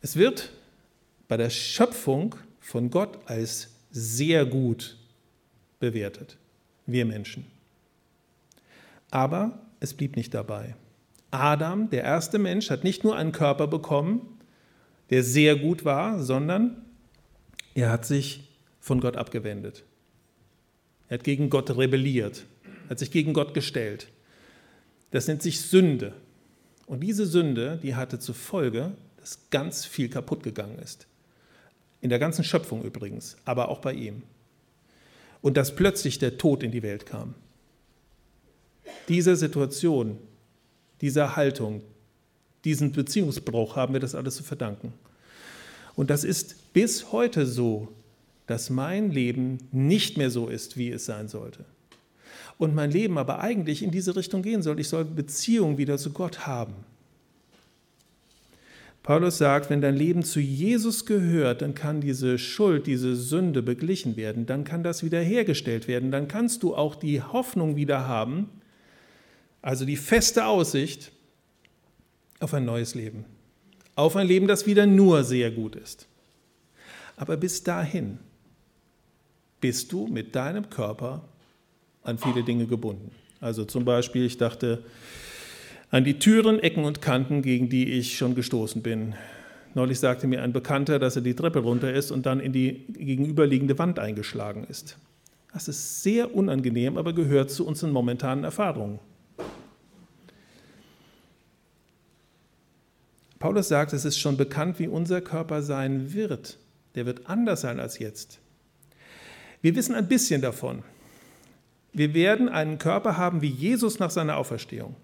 Es 0.02 0.16
wird 0.16 0.52
bei 1.28 1.36
der 1.36 1.50
Schöpfung 1.50 2.36
von 2.62 2.90
Gott 2.90 3.20
als 3.26 3.70
sehr 3.92 4.46
gut 4.46 4.98
bewertet, 5.80 6.38
wir 6.86 7.06
Menschen. 7.06 7.46
Aber 9.12 9.60
es 9.82 9.94
blieb 9.94 10.16
nicht 10.16 10.34
dabei. 10.34 10.76
Adam, 11.30 11.90
der 11.90 12.04
erste 12.04 12.40
Mensch, 12.40 12.70
hat 12.70 12.86
nicht 12.86 13.04
nur 13.04 13.18
einen 13.18 13.34
Körper 13.34 13.68
bekommen, 13.68 14.33
der 15.14 15.24
sehr 15.24 15.56
gut 15.56 15.86
war, 15.86 16.24
sondern 16.24 16.76
er 17.76 17.92
hat 17.92 18.04
sich 18.04 18.50
von 18.80 19.00
Gott 19.00 19.16
abgewendet. 19.16 19.84
Er 21.08 21.20
hat 21.20 21.24
gegen 21.24 21.52
Gott 21.52 21.70
rebelliert, 21.70 22.46
hat 22.90 22.98
sich 22.98 23.12
gegen 23.12 23.34
Gott 23.34 23.54
gestellt. 23.54 24.08
Das 25.12 25.28
nennt 25.28 25.44
sich 25.44 25.62
Sünde. 25.62 26.16
Und 26.88 27.02
diese 27.02 27.28
Sünde, 27.28 27.80
die 27.84 27.94
hatte 27.94 28.18
zur 28.18 28.34
Folge, 28.34 28.94
dass 29.18 29.52
ganz 29.52 29.86
viel 29.86 30.10
kaputt 30.10 30.42
gegangen 30.42 30.80
ist. 30.80 31.06
In 32.02 32.10
der 32.10 32.18
ganzen 32.18 32.44
Schöpfung 32.44 32.84
übrigens, 32.84 33.38
aber 33.46 33.70
auch 33.70 33.82
bei 33.82 33.94
ihm. 33.94 34.24
Und 35.44 35.58
dass 35.58 35.76
plötzlich 35.76 36.18
der 36.18 36.40
Tod 36.40 36.64
in 36.64 36.72
die 36.72 36.82
Welt 36.82 37.06
kam. 37.06 37.36
Dieser 39.10 39.36
Situation, 39.36 40.18
dieser 41.02 41.36
Haltung, 41.36 41.84
diesen 42.64 42.92
Beziehungsbruch 42.92 43.76
haben 43.76 43.94
wir 43.94 44.00
das 44.00 44.16
alles 44.16 44.36
zu 44.36 44.44
verdanken. 44.44 44.94
Und 45.96 46.10
das 46.10 46.24
ist 46.24 46.74
bis 46.74 47.12
heute 47.12 47.46
so, 47.46 47.90
dass 48.48 48.70
mein 48.70 49.12
Leben 49.12 49.60
nicht 49.72 50.18
mehr 50.18 50.30
so 50.30 50.48
ist, 50.48 50.78
wie 50.78 50.90
es 50.90 51.06
sein 51.06 51.28
sollte. 51.28 51.66
Und 52.58 52.76
mein 52.76 52.92
Leben 52.92 53.18
aber 53.18 53.40
eigentlich 53.40 53.84
in 53.84 53.92
diese 53.92 54.16
Richtung 54.16 54.42
gehen 54.42 54.62
soll. 54.62 54.80
Ich 54.80 54.90
soll 54.90 55.06
Beziehung 55.06 55.78
wieder 55.78 55.98
zu 55.98 56.12
Gott 56.12 56.46
haben. 56.46 56.74
Paulus 59.02 59.38
sagt, 59.38 59.70
wenn 59.70 59.82
dein 59.82 59.98
Leben 59.98 60.24
zu 60.24 60.40
Jesus 60.40 61.06
gehört, 61.06 61.62
dann 61.62 61.76
kann 61.76 62.00
diese 62.00 62.38
Schuld, 62.38 62.88
diese 62.88 63.18
Sünde 63.18 63.62
beglichen 63.62 64.16
werden, 64.16 64.46
dann 64.46 64.64
kann 64.64 64.82
das 64.82 65.04
wiederhergestellt 65.04 65.90
werden, 65.90 66.10
dann 66.10 66.30
kannst 66.30 66.64
du 66.64 66.74
auch 66.74 66.96
die 66.96 67.22
Hoffnung 67.22 67.76
wieder 67.76 68.08
haben, 68.08 68.50
also 69.62 69.84
die 69.84 69.98
feste 69.98 70.46
Aussicht 70.46 71.12
auf 72.44 72.54
ein 72.54 72.66
neues 72.66 72.94
Leben, 72.94 73.26
auf 73.96 74.16
ein 74.16 74.28
Leben, 74.28 74.48
das 74.48 74.68
wieder 74.68 74.86
nur 74.86 75.24
sehr 75.24 75.52
gut 75.52 75.76
ist. 75.76 76.08
Aber 77.16 77.38
bis 77.38 77.64
dahin 77.64 78.20
bist 79.62 79.92
du 79.92 80.08
mit 80.08 80.36
deinem 80.36 80.70
Körper 80.70 81.24
an 82.04 82.18
viele 82.18 82.44
Dinge 82.44 82.68
gebunden. 82.68 83.12
Also 83.40 83.66
zum 83.66 83.86
Beispiel, 83.86 84.26
ich 84.26 84.38
dachte, 84.38 84.84
an 85.90 86.04
die 86.04 86.20
Türen, 86.20 86.60
Ecken 86.60 86.86
und 86.86 87.02
Kanten, 87.02 87.42
gegen 87.42 87.70
die 87.70 87.92
ich 87.94 88.18
schon 88.18 88.36
gestoßen 88.36 88.82
bin. 88.82 89.16
Neulich 89.74 90.00
sagte 90.00 90.28
mir 90.28 90.42
ein 90.42 90.52
Bekannter, 90.52 91.00
dass 91.00 91.16
er 91.16 91.22
die 91.22 91.36
Treppe 91.36 91.60
runter 91.60 91.94
ist 91.94 92.12
und 92.12 92.26
dann 92.26 92.40
in 92.40 92.52
die 92.52 92.86
gegenüberliegende 92.94 93.78
Wand 93.78 94.00
eingeschlagen 94.00 94.66
ist. 94.70 94.98
Das 95.54 95.68
ist 95.68 96.02
sehr 96.02 96.34
unangenehm, 96.34 96.98
aber 96.98 97.14
gehört 97.14 97.52
zu 97.52 97.66
unseren 97.66 97.92
momentanen 97.92 98.44
Erfahrungen. 98.44 99.00
Paulus 103.44 103.68
sagt, 103.68 103.92
es 103.92 104.06
ist 104.06 104.20
schon 104.20 104.38
bekannt, 104.38 104.80
wie 104.80 104.88
unser 104.88 105.20
Körper 105.20 105.62
sein 105.64 106.14
wird. 106.14 106.58
Der 106.96 107.06
wird 107.06 107.28
anders 107.28 107.60
sein 107.60 107.82
als 107.82 108.00
jetzt. 108.00 108.40
Wir 109.62 109.76
wissen 109.76 109.96
ein 109.96 110.08
bisschen 110.08 110.42
davon. 110.42 110.82
Wir 111.92 112.14
werden 112.14 112.48
einen 112.48 112.78
Körper 112.78 113.18
haben 113.18 113.42
wie 113.42 113.50
Jesus 113.50 114.00
nach 114.00 114.12
seiner 114.12 114.38
Auferstehung. 114.38 114.96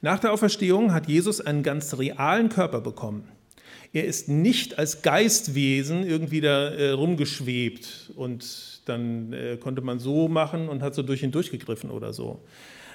Nach 0.00 0.20
der 0.20 0.32
Auferstehung 0.32 0.92
hat 0.92 1.08
Jesus 1.08 1.40
einen 1.40 1.64
ganz 1.64 1.98
realen 1.98 2.50
Körper 2.50 2.80
bekommen. 2.80 3.26
Er 3.92 4.04
ist 4.04 4.28
nicht 4.28 4.78
als 4.78 5.02
Geistwesen 5.02 6.04
irgendwie 6.04 6.40
da 6.40 6.68
äh, 6.68 6.90
rumgeschwebt 6.90 8.12
und 8.14 8.82
dann 8.84 9.32
äh, 9.32 9.56
konnte 9.56 9.82
man 9.82 9.98
so 9.98 10.28
machen 10.28 10.68
und 10.68 10.82
hat 10.82 10.94
so 10.94 11.02
durch 11.02 11.24
ihn 11.24 11.32
durchgegriffen 11.32 11.90
oder 11.90 12.12
so. 12.12 12.44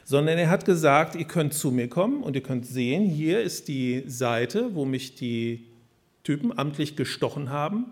Sondern 0.06 0.38
er 0.38 0.50
hat 0.50 0.66
gesagt, 0.66 1.16
ihr 1.16 1.26
könnt 1.26 1.54
zu 1.54 1.72
mir 1.72 1.90
kommen 1.90 2.22
und 2.22 2.36
ihr 2.36 2.44
könnt 2.44 2.66
sehen, 2.66 3.04
hier 3.04 3.42
ist 3.42 3.68
die 3.68 4.04
Seite, 4.08 4.76
wo 4.76 4.86
mich 4.86 5.16
die 5.16 5.66
Typen 6.24 6.58
amtlich 6.58 6.96
gestochen 6.96 7.50
haben. 7.50 7.88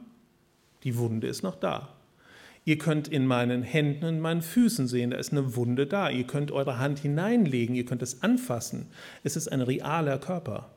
Die 0.84 0.96
Wunde 0.98 1.28
ist 1.28 1.42
noch 1.42 1.56
da. 1.56 1.90
Ihr 2.66 2.78
könnt 2.78 3.08
in 3.08 3.26
meinen 3.26 3.64
Händen 3.64 4.06
und 4.06 4.20
meinen 4.22 4.42
Füßen 4.42 4.88
sehen, 4.88 5.10
da 5.10 5.18
ist 5.18 5.32
eine 5.32 5.56
Wunde 5.56 5.88
da. 5.88 6.10
Ihr 6.10 6.26
könnt 6.26 6.52
eure 6.52 6.78
Hand 6.78 7.00
hineinlegen, 7.00 7.76
ihr 7.76 7.86
könnt 7.86 8.02
es 8.02 8.24
anfassen. 8.24 8.86
Es 9.24 9.36
ist 9.36 9.50
ein 9.50 9.62
realer 9.62 10.18
Körper. 10.20 10.70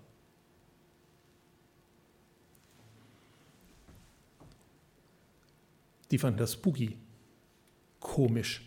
Die 6.10 6.18
fanden 6.18 6.38
das 6.38 6.54
spooky, 6.54 6.96
komisch. 8.00 8.62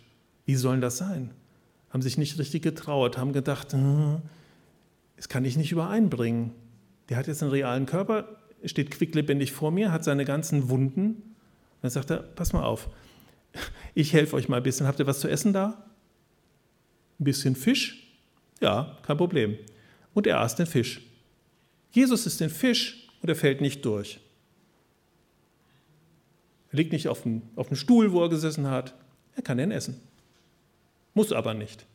Wie 0.45 0.55
soll 0.55 0.79
das 0.79 0.97
sein? 0.97 1.31
Haben 1.89 2.01
sich 2.01 2.17
nicht 2.17 2.37
richtig 2.37 2.63
getraut, 2.63 3.17
haben 3.17 3.33
gedacht, 3.33 3.73
hm, 3.73 4.21
das 5.15 5.27
kann 5.27 5.43
ich 5.45 5.57
nicht 5.57 5.71
übereinbringen. 5.71 6.51
Der 7.09 7.17
hat 7.17 7.27
jetzt 7.27 7.41
einen 7.41 7.51
realen 7.51 7.85
Körper, 7.85 8.37
steht 8.63 8.91
quicklebendig 8.91 9.51
vor 9.51 9.71
mir, 9.71 9.91
hat 9.91 10.03
seine 10.03 10.25
ganzen 10.25 10.69
Wunden. 10.69 11.35
Dann 11.81 11.91
sagt 11.91 12.11
er, 12.11 12.17
pass 12.17 12.53
mal 12.53 12.63
auf, 12.63 12.89
ich 13.95 14.13
helfe 14.13 14.35
euch 14.35 14.47
mal 14.49 14.57
ein 14.57 14.63
bisschen. 14.63 14.87
Habt 14.87 14.99
ihr 14.99 15.07
was 15.07 15.19
zu 15.19 15.27
essen 15.27 15.53
da? 15.53 15.83
Ein 17.19 17.23
bisschen 17.23 17.55
Fisch? 17.55 18.07
Ja, 18.61 18.97
kein 19.03 19.17
Problem. 19.17 19.57
Und 20.13 20.27
er 20.27 20.39
aß 20.41 20.55
den 20.55 20.65
Fisch. 20.65 21.01
Jesus 21.91 22.25
ist 22.25 22.39
den 22.39 22.49
Fisch 22.49 23.07
und 23.21 23.29
er 23.29 23.35
fällt 23.35 23.61
nicht 23.61 23.83
durch. 23.85 24.19
Er 26.71 26.77
liegt 26.77 26.91
nicht 26.91 27.07
auf 27.07 27.23
dem, 27.23 27.41
auf 27.55 27.67
dem 27.67 27.77
Stuhl, 27.77 28.11
wo 28.11 28.21
er 28.21 28.29
gesessen 28.29 28.67
hat. 28.67 28.93
Er 29.35 29.41
kann 29.41 29.57
den 29.57 29.71
essen. 29.71 29.99
Muss 31.19 31.33
aber 31.33 31.53
nicht. 31.53 31.85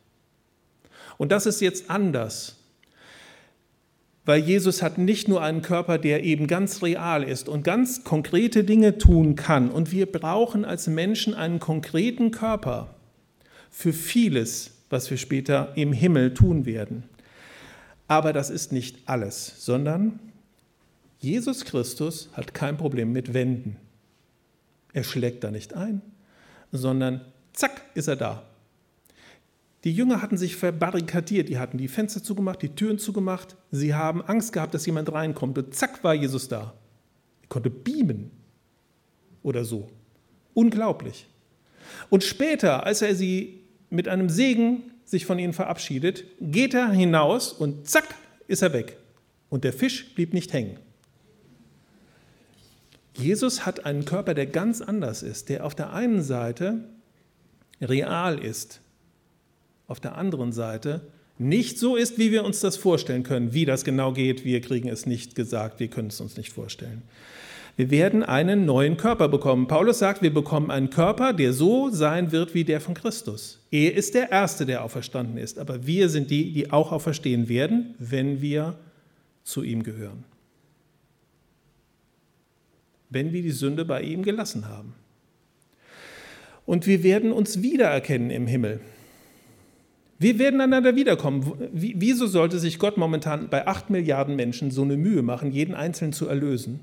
Und 1.17 1.31
das 1.31 1.47
ist 1.47 1.61
jetzt 1.61 1.89
anders 1.89 2.57
weil 4.25 4.41
Jesus 4.41 4.81
hat 4.81 4.97
nicht 4.97 5.27
nur 5.27 5.41
einen 5.43 5.61
Körper, 5.61 5.99
der 5.99 6.23
eben 6.23 6.47
ganz 6.47 6.81
real 6.81 7.23
ist 7.23 7.47
und 7.47 7.63
ganz 7.63 8.03
konkrete 8.03 8.63
Dinge 8.63 8.97
tun 8.97 9.35
kann. 9.35 9.69
Und 9.69 9.91
wir 9.91 10.11
brauchen 10.11 10.65
als 10.65 10.87
Menschen 10.87 11.35
einen 11.35 11.59
konkreten 11.59 12.31
Körper 12.31 12.95
für 13.69 13.93
vieles, 13.93 14.71
was 14.89 15.09
wir 15.11 15.17
später 15.17 15.73
im 15.75 15.93
Himmel 15.93 16.33
tun 16.33 16.65
werden. 16.65 17.03
Aber 18.07 18.33
das 18.33 18.49
ist 18.49 18.71
nicht 18.71 18.97
alles, 19.05 19.63
sondern 19.63 20.19
Jesus 21.19 21.63
Christus 21.63 22.29
hat 22.33 22.53
kein 22.53 22.77
Problem 22.77 23.11
mit 23.11 23.33
Wänden. 23.33 23.77
Er 24.93 25.03
schlägt 25.03 25.43
da 25.43 25.51
nicht 25.51 25.75
ein, 25.75 26.01
sondern 26.71 27.21
zack 27.53 27.81
ist 27.93 28.07
er 28.07 28.15
da. 28.15 28.43
Die 29.85 29.93
Jünger 29.93 30.23
hatten 30.23 30.35
sich 30.35 30.55
verbarrikadiert, 30.55 31.47
die 31.47 31.59
hatten 31.59 31.77
die 31.77 31.87
Fenster 31.87 32.23
zugemacht, 32.23 32.63
die 32.63 32.69
Türen 32.69 32.97
zugemacht. 32.97 33.55
Sie 33.69 33.93
haben 33.93 34.23
Angst 34.23 34.51
gehabt, 34.51 34.73
dass 34.73 34.87
jemand 34.87 35.13
reinkommt. 35.13 35.59
Und 35.59 35.75
zack 35.75 36.03
war 36.03 36.15
Jesus 36.15 36.47
da. 36.47 36.73
Er 37.43 37.47
konnte 37.49 37.69
beamen 37.69 38.31
oder 39.43 39.63
so. 39.63 39.87
Unglaublich. 40.55 41.27
Und 42.09 42.23
später, 42.23 42.83
als 42.83 43.03
er 43.03 43.13
sie 43.13 43.61
mit 43.91 44.07
einem 44.07 44.27
Segen 44.27 44.91
sich 45.03 45.27
von 45.27 45.37
ihnen 45.37 45.53
verabschiedet, 45.53 46.25
geht 46.41 46.73
er 46.73 46.89
hinaus 46.89 47.53
und 47.53 47.87
zack 47.87 48.15
ist 48.47 48.63
er 48.63 48.73
weg. 48.73 48.97
Und 49.49 49.63
der 49.63 49.73
Fisch 49.73 50.15
blieb 50.15 50.33
nicht 50.33 50.51
hängen. 50.51 50.79
Jesus 53.13 53.67
hat 53.67 53.85
einen 53.85 54.03
Körper, 54.03 54.33
der 54.33 54.47
ganz 54.47 54.81
anders 54.81 55.21
ist, 55.21 55.49
der 55.49 55.63
auf 55.63 55.75
der 55.75 55.93
einen 55.93 56.23
Seite 56.23 56.85
real 57.79 58.39
ist, 58.39 58.81
auf 59.87 59.99
der 59.99 60.17
anderen 60.17 60.51
Seite 60.51 61.01
nicht 61.37 61.77
so 61.77 61.95
ist, 61.95 62.17
wie 62.17 62.31
wir 62.31 62.45
uns 62.45 62.61
das 62.61 62.77
vorstellen 62.77 63.23
können. 63.23 63.53
Wie 63.53 63.65
das 63.65 63.83
genau 63.83 64.13
geht, 64.13 64.45
wir 64.45 64.61
kriegen 64.61 64.87
es 64.87 65.05
nicht 65.05 65.35
gesagt, 65.35 65.79
wir 65.79 65.89
können 65.89 66.07
es 66.07 66.21
uns 66.21 66.37
nicht 66.37 66.53
vorstellen. 66.53 67.03
Wir 67.77 67.91
werden 67.91 68.23
einen 68.23 68.65
neuen 68.65 68.95
Körper 68.95 69.27
bekommen. 69.27 69.67
Paulus 69.67 69.99
sagt, 69.99 70.21
wir 70.21 70.33
bekommen 70.33 70.71
einen 70.71 70.89
Körper, 70.89 71.33
der 71.33 71.51
so 71.51 71.89
sein 71.89 72.31
wird 72.31 72.53
wie 72.53 72.63
der 72.63 72.79
von 72.79 72.93
Christus. 72.93 73.59
Er 73.69 73.93
ist 73.93 74.15
der 74.15 74.31
Erste, 74.31 74.65
der 74.65 74.83
auferstanden 74.83 75.37
ist, 75.37 75.59
aber 75.59 75.85
wir 75.85 76.07
sind 76.07 76.31
die, 76.31 76.53
die 76.53 76.71
auch 76.71 76.93
auferstehen 76.93 77.49
werden, 77.49 77.95
wenn 77.99 78.41
wir 78.41 78.77
zu 79.43 79.61
ihm 79.61 79.83
gehören. 79.83 80.23
Wenn 83.09 83.33
wir 83.33 83.41
die 83.41 83.51
Sünde 83.51 83.83
bei 83.83 84.01
ihm 84.03 84.23
gelassen 84.23 84.69
haben. 84.69 84.93
Und 86.65 86.87
wir 86.87 87.03
werden 87.03 87.33
uns 87.33 87.61
wiedererkennen 87.61 88.31
im 88.31 88.47
Himmel. 88.47 88.79
Wir 90.17 90.39
werden 90.39 90.61
einander 90.61 90.95
wiederkommen. 90.95 91.69
Wieso 91.73 92.27
sollte 92.27 92.59
sich 92.59 92.79
Gott 92.79 92.97
momentan 92.97 93.49
bei 93.49 93.67
acht 93.67 93.89
Milliarden 93.89 94.35
Menschen 94.35 94.71
so 94.71 94.83
eine 94.83 94.95
Mühe 94.95 95.21
machen, 95.21 95.51
jeden 95.51 95.75
Einzelnen 95.75 96.13
zu 96.13 96.27
erlösen? 96.27 96.79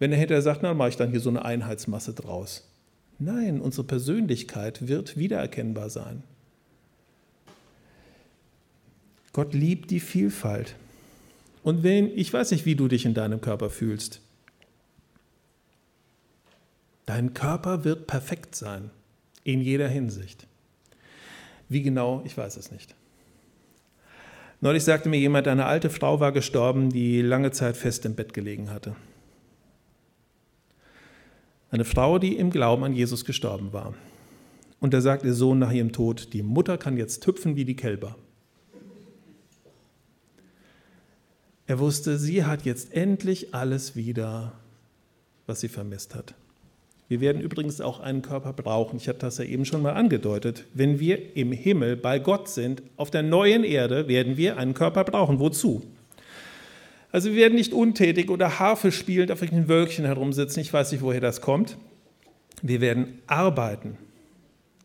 Wenn 0.00 0.12
er 0.12 0.18
hinterher 0.18 0.42
sagt, 0.42 0.62
na, 0.62 0.74
mache 0.74 0.88
ich 0.88 0.96
dann 0.96 1.10
hier 1.10 1.20
so 1.20 1.30
eine 1.30 1.44
Einheitsmasse 1.44 2.14
draus. 2.14 2.66
Nein, 3.18 3.60
unsere 3.60 3.86
Persönlichkeit 3.86 4.88
wird 4.88 5.16
wiedererkennbar 5.16 5.90
sein. 5.90 6.22
Gott 9.32 9.54
liebt 9.54 9.90
die 9.90 10.00
Vielfalt. 10.00 10.74
Und 11.62 11.82
wenn, 11.82 12.16
ich 12.16 12.32
weiß 12.32 12.50
nicht, 12.50 12.64
wie 12.64 12.74
du 12.74 12.88
dich 12.88 13.04
in 13.04 13.14
deinem 13.14 13.40
Körper 13.40 13.70
fühlst. 13.70 14.22
Dein 17.06 17.34
Körper 17.34 17.84
wird 17.84 18.06
perfekt 18.06 18.54
sein, 18.56 18.90
in 19.44 19.60
jeder 19.60 19.88
Hinsicht. 19.88 20.46
Wie 21.70 21.82
genau, 21.82 22.20
ich 22.24 22.36
weiß 22.36 22.56
es 22.56 22.72
nicht. 22.72 22.94
Neulich 24.60 24.84
sagte 24.84 25.08
mir 25.08 25.18
jemand, 25.18 25.46
eine 25.48 25.66
alte 25.66 25.88
Frau 25.88 26.20
war 26.20 26.32
gestorben, 26.32 26.90
die 26.90 27.22
lange 27.22 27.52
Zeit 27.52 27.76
fest 27.76 28.04
im 28.04 28.16
Bett 28.16 28.34
gelegen 28.34 28.70
hatte. 28.70 28.96
Eine 31.70 31.84
Frau, 31.84 32.18
die 32.18 32.36
im 32.36 32.50
Glauben 32.50 32.82
an 32.82 32.92
Jesus 32.92 33.24
gestorben 33.24 33.72
war. 33.72 33.94
Und 34.80 34.92
da 34.92 35.00
sagt 35.00 35.24
ihr 35.24 35.32
Sohn 35.32 35.60
nach 35.60 35.70
ihrem 35.70 35.92
Tod, 35.92 36.32
die 36.32 36.42
Mutter 36.42 36.76
kann 36.76 36.96
jetzt 36.96 37.24
hüpfen 37.26 37.54
wie 37.54 37.64
die 37.64 37.76
Kälber. 37.76 38.16
Er 41.68 41.78
wusste, 41.78 42.18
sie 42.18 42.44
hat 42.44 42.64
jetzt 42.64 42.92
endlich 42.92 43.54
alles 43.54 43.94
wieder, 43.94 44.54
was 45.46 45.60
sie 45.60 45.68
vermisst 45.68 46.16
hat. 46.16 46.34
Wir 47.10 47.20
werden 47.20 47.42
übrigens 47.42 47.80
auch 47.80 47.98
einen 47.98 48.22
Körper 48.22 48.52
brauchen. 48.52 48.96
Ich 48.96 49.08
hatte 49.08 49.18
das 49.18 49.38
ja 49.38 49.44
eben 49.44 49.64
schon 49.64 49.82
mal 49.82 49.94
angedeutet. 49.94 50.66
Wenn 50.74 51.00
wir 51.00 51.34
im 51.36 51.50
Himmel 51.50 51.96
bei 51.96 52.20
Gott 52.20 52.48
sind, 52.48 52.84
auf 52.96 53.10
der 53.10 53.24
neuen 53.24 53.64
Erde, 53.64 54.06
werden 54.06 54.36
wir 54.36 54.58
einen 54.58 54.74
Körper 54.74 55.02
brauchen. 55.02 55.40
Wozu? 55.40 55.82
Also 57.10 57.30
wir 57.30 57.38
werden 57.38 57.56
nicht 57.56 57.72
untätig 57.72 58.30
oder 58.30 58.60
Harfe 58.60 58.92
spielend 58.92 59.32
auf 59.32 59.42
irgendwelchen 59.42 59.68
Wölkchen 59.68 60.04
herumsitzen. 60.04 60.60
Ich 60.60 60.72
weiß 60.72 60.92
nicht, 60.92 61.02
woher 61.02 61.20
das 61.20 61.40
kommt. 61.40 61.78
Wir 62.62 62.80
werden 62.80 63.20
arbeiten. 63.26 63.96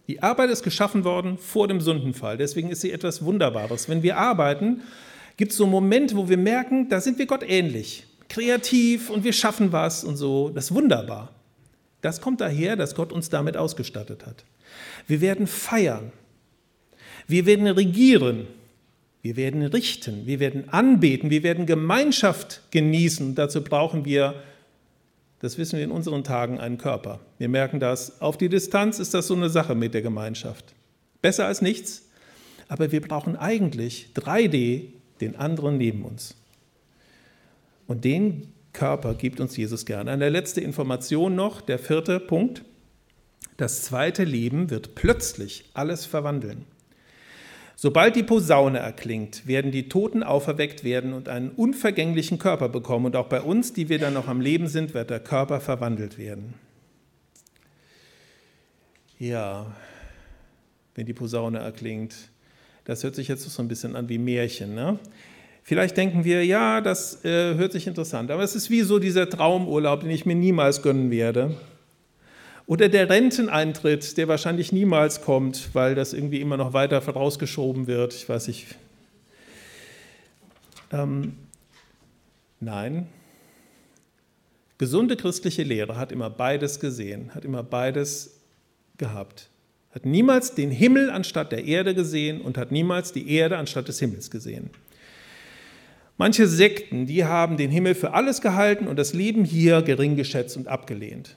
Die 0.07 0.23
Arbeit 0.23 0.49
ist 0.49 0.63
geschaffen 0.63 1.03
worden 1.03 1.37
vor 1.37 1.67
dem 1.67 1.79
Sündenfall. 1.79 2.37
Deswegen 2.37 2.71
ist 2.71 2.81
sie 2.81 2.91
etwas 2.91 3.23
Wunderbares. 3.23 3.87
Wenn 3.87 4.01
wir 4.01 4.17
arbeiten, 4.17 4.81
gibt 5.37 5.51
es 5.51 5.59
so 5.59 5.67
Momente, 5.67 6.17
wo 6.17 6.27
wir 6.27 6.37
merken, 6.37 6.89
da 6.89 7.01
sind 7.01 7.19
wir 7.19 7.27
Gott 7.27 7.43
ähnlich. 7.47 8.07
Kreativ 8.29 9.11
und 9.11 9.23
wir 9.23 9.33
schaffen 9.33 9.71
was 9.71 10.03
und 10.03 10.15
so. 10.17 10.49
Das 10.49 10.71
ist 10.71 10.73
wunderbar. 10.73 11.29
Das 12.05 12.21
kommt 12.21 12.39
daher, 12.39 12.75
dass 12.75 12.93
Gott 12.93 13.11
uns 13.11 13.29
damit 13.29 13.57
ausgestattet 13.57 14.27
hat. 14.27 14.45
Wir 15.07 15.21
werden 15.21 15.47
feiern. 15.47 16.11
Wir 17.25 17.47
werden 17.47 17.65
regieren. 17.65 18.45
Wir 19.23 19.35
werden 19.35 19.63
richten. 19.63 20.27
Wir 20.27 20.39
werden 20.39 20.69
anbeten. 20.69 21.31
Wir 21.31 21.41
werden 21.41 21.65
Gemeinschaft 21.65 22.61
genießen. 22.69 23.33
Dazu 23.33 23.63
brauchen 23.63 24.05
wir, 24.05 24.35
das 25.39 25.57
wissen 25.57 25.77
wir 25.77 25.83
in 25.83 25.89
unseren 25.89 26.23
Tagen, 26.23 26.59
einen 26.59 26.77
Körper. 26.77 27.21
Wir 27.39 27.49
merken 27.49 27.79
das. 27.79 28.21
Auf 28.21 28.37
die 28.37 28.49
Distanz 28.49 28.99
ist 28.99 29.15
das 29.15 29.25
so 29.25 29.33
eine 29.33 29.49
Sache 29.49 29.73
mit 29.73 29.95
der 29.95 30.03
Gemeinschaft. 30.03 30.75
Besser 31.23 31.47
als 31.47 31.63
nichts. 31.63 32.03
Aber 32.67 32.91
wir 32.91 33.01
brauchen 33.01 33.35
eigentlich 33.35 34.09
3D, 34.13 34.89
den 35.21 35.37
anderen 35.37 35.79
neben 35.79 36.03
uns. 36.03 36.35
Und 37.87 38.05
den 38.05 38.53
Körper 38.75 39.15
gibt 39.15 39.39
uns 39.39 39.57
Jesus 39.57 39.85
gerne. 39.85 40.11
Eine 40.11 40.29
letzte 40.29 40.61
Information 40.61 41.35
noch, 41.35 41.61
der 41.61 41.79
vierte 41.79 42.19
Punkt. 42.19 42.63
Das 43.57 43.83
zweite 43.83 44.25
Leben 44.25 44.69
wird 44.69 44.95
plötzlich 44.95 45.69
alles 45.73 46.05
verwandeln. 46.05 46.65
Sobald 47.77 48.15
die 48.15 48.23
Posaune 48.23 48.79
erklingt, 48.79 49.47
werden 49.47 49.71
die 49.71 49.89
Toten 49.89 50.23
auferweckt 50.23 50.83
werden 50.83 51.13
und 51.13 51.29
einen 51.29 51.51
unvergänglichen 51.51 52.37
Körper 52.37 52.69
bekommen. 52.69 53.05
Und 53.05 53.15
auch 53.15 53.27
bei 53.27 53.41
uns, 53.41 53.73
die 53.73 53.89
wir 53.89 53.99
dann 53.99 54.13
noch 54.13 54.27
am 54.27 54.41
Leben 54.41 54.67
sind, 54.67 54.93
wird 54.93 55.09
der 55.09 55.19
Körper 55.19 55.59
verwandelt 55.61 56.17
werden. 56.17 56.53
Ja, 59.17 59.73
wenn 60.95 61.05
die 61.05 61.13
Posaune 61.13 61.59
erklingt. 61.59 62.15
Das 62.83 63.03
hört 63.03 63.15
sich 63.15 63.27
jetzt 63.27 63.43
so 63.49 63.61
ein 63.61 63.67
bisschen 63.67 63.95
an 63.95 64.09
wie 64.09 64.17
Märchen. 64.17 64.75
Ne? 64.75 64.99
Vielleicht 65.67 65.97
denken 65.97 66.23
wir, 66.25 66.45
ja, 66.45 66.79
das 66.79 67.25
äh, 67.25 67.55
hört 67.55 67.71
sich 67.71 67.87
interessant, 67.87 68.29
aber 68.29 68.43
es 68.43 68.55
ist 68.55 68.69
wie 68.69 68.81
so 68.81 68.99
dieser 68.99 69.27
Traumurlaub, 69.27 70.01
den 70.01 70.11
ich 70.11 70.23
mir 70.23 70.35
niemals 70.35 70.83
gönnen 70.83 71.09
werde. 71.09 71.57
Oder 72.67 72.87
der 72.87 73.09
Renteneintritt, 73.09 74.15
der 74.17 74.27
wahrscheinlich 74.27 74.71
niemals 74.71 75.21
kommt, 75.21 75.73
weil 75.73 75.95
das 75.95 76.13
irgendwie 76.13 76.39
immer 76.39 76.55
noch 76.55 76.73
weiter 76.73 77.01
vorausgeschoben 77.01 77.87
wird. 77.87 78.13
Ich 78.13 78.29
weiß 78.29 78.47
nicht. 78.47 78.75
Ähm, 80.93 81.33
nein. 82.59 83.07
Gesunde 84.77 85.17
christliche 85.17 85.63
Lehre 85.63 85.97
hat 85.97 86.11
immer 86.11 86.29
beides 86.29 86.79
gesehen, 86.79 87.33
hat 87.33 87.43
immer 87.43 87.63
beides 87.63 88.39
gehabt. 88.99 89.49
Hat 89.95 90.05
niemals 90.05 90.53
den 90.53 90.69
Himmel 90.69 91.09
anstatt 91.09 91.51
der 91.51 91.65
Erde 91.65 91.95
gesehen 91.95 92.41
und 92.41 92.55
hat 92.55 92.71
niemals 92.71 93.13
die 93.13 93.31
Erde 93.31 93.57
anstatt 93.57 93.87
des 93.87 93.97
Himmels 93.97 94.29
gesehen. 94.29 94.69
Manche 96.17 96.47
Sekten, 96.47 97.05
die 97.05 97.25
haben 97.25 97.57
den 97.57 97.71
Himmel 97.71 97.93
für 97.93 98.13
alles 98.13 98.41
gehalten 98.41 98.87
und 98.87 98.97
das 98.97 99.13
Leben 99.13 99.43
hier 99.43 99.81
gering 99.81 100.15
geschätzt 100.15 100.55
und 100.55 100.67
abgelehnt. 100.67 101.35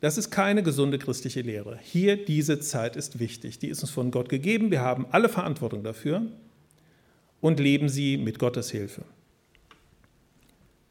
Das 0.00 0.18
ist 0.18 0.30
keine 0.30 0.62
gesunde 0.62 0.98
christliche 0.98 1.40
Lehre. 1.40 1.78
Hier, 1.82 2.24
diese 2.24 2.60
Zeit 2.60 2.94
ist 2.94 3.18
wichtig. 3.18 3.58
Die 3.58 3.68
ist 3.68 3.82
uns 3.82 3.90
von 3.90 4.10
Gott 4.10 4.28
gegeben. 4.28 4.70
Wir 4.70 4.80
haben 4.80 5.06
alle 5.10 5.28
Verantwortung 5.28 5.82
dafür 5.82 6.22
und 7.40 7.58
leben 7.58 7.88
sie 7.88 8.16
mit 8.16 8.38
Gottes 8.38 8.70
Hilfe. 8.70 9.02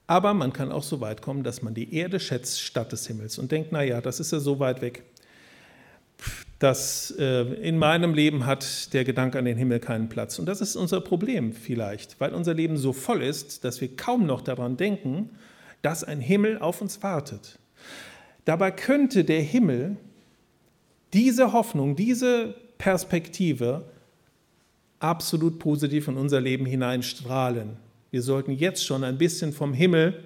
Aber 0.07 0.33
man 0.33 0.51
kann 0.51 0.71
auch 0.71 0.83
so 0.83 0.99
weit 0.99 1.21
kommen, 1.21 1.43
dass 1.43 1.61
man 1.61 1.73
die 1.73 1.93
Erde 1.93 2.19
schätzt 2.19 2.61
statt 2.61 2.91
des 2.91 3.07
Himmels 3.07 3.37
und 3.37 3.51
denkt, 3.51 3.71
naja, 3.71 4.01
das 4.01 4.19
ist 4.19 4.31
ja 4.31 4.39
so 4.39 4.59
weit 4.59 4.81
weg 4.81 5.03
dass 6.59 7.11
äh, 7.19 7.41
in 7.41 7.77
meinem 7.77 8.13
Leben 8.13 8.45
hat 8.45 8.93
der 8.93 9.03
Gedanke 9.03 9.37
an 9.37 9.45
den 9.45 9.57
Himmel 9.57 9.79
keinen 9.79 10.09
Platz. 10.09 10.39
Und 10.39 10.47
das 10.47 10.61
ist 10.61 10.75
unser 10.75 11.01
Problem 11.01 11.53
vielleicht, 11.53 12.19
weil 12.19 12.33
unser 12.33 12.53
Leben 12.53 12.77
so 12.77 12.93
voll 12.93 13.21
ist, 13.21 13.63
dass 13.63 13.79
wir 13.79 13.95
kaum 13.95 14.25
noch 14.25 14.41
daran 14.41 14.75
denken, 14.77 15.29
dass 15.81 16.03
ein 16.03 16.19
Himmel 16.19 16.57
auf 16.57 16.81
uns 16.81 17.03
wartet. 17.03 17.59
Dabei 18.45 18.71
könnte 18.71 19.23
der 19.23 19.41
Himmel 19.41 19.97
diese 21.13 21.53
Hoffnung, 21.53 21.95
diese 21.95 22.55
Perspektive 22.77 23.85
absolut 24.99 25.59
positiv 25.59 26.07
in 26.07 26.17
unser 26.17 26.41
Leben 26.41 26.65
hineinstrahlen. 26.65 27.77
Wir 28.09 28.21
sollten 28.21 28.51
jetzt 28.51 28.83
schon 28.85 29.03
ein 29.03 29.17
bisschen 29.17 29.53
vom 29.53 29.73
Himmel 29.73 30.23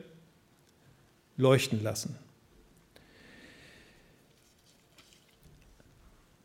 leuchten 1.36 1.84
lassen. 1.84 2.16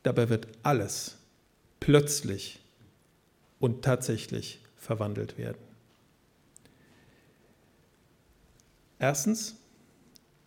Dabei 0.06 0.28
wird 0.28 0.46
alles 0.62 1.18
plötzlich 1.80 2.60
und 3.58 3.84
tatsächlich 3.84 4.60
verwandelt 4.76 5.36
werden. 5.36 5.58
Erstens, 9.00 9.56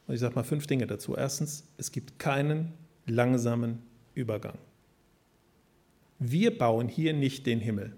und 0.07 0.13
ich 0.13 0.21
sage 0.21 0.35
mal 0.35 0.43
fünf 0.43 0.65
Dinge 0.65 0.87
dazu. 0.87 1.13
Erstens, 1.13 1.65
es 1.75 1.91
gibt 1.91 2.19
keinen 2.19 2.71
langsamen 3.05 3.79
Übergang. 4.13 4.57
Wir 6.19 6.57
bauen 6.57 6.87
hier 6.87 7.11
nicht 7.11 7.45
den 7.45 7.59
Himmel. 7.59 7.97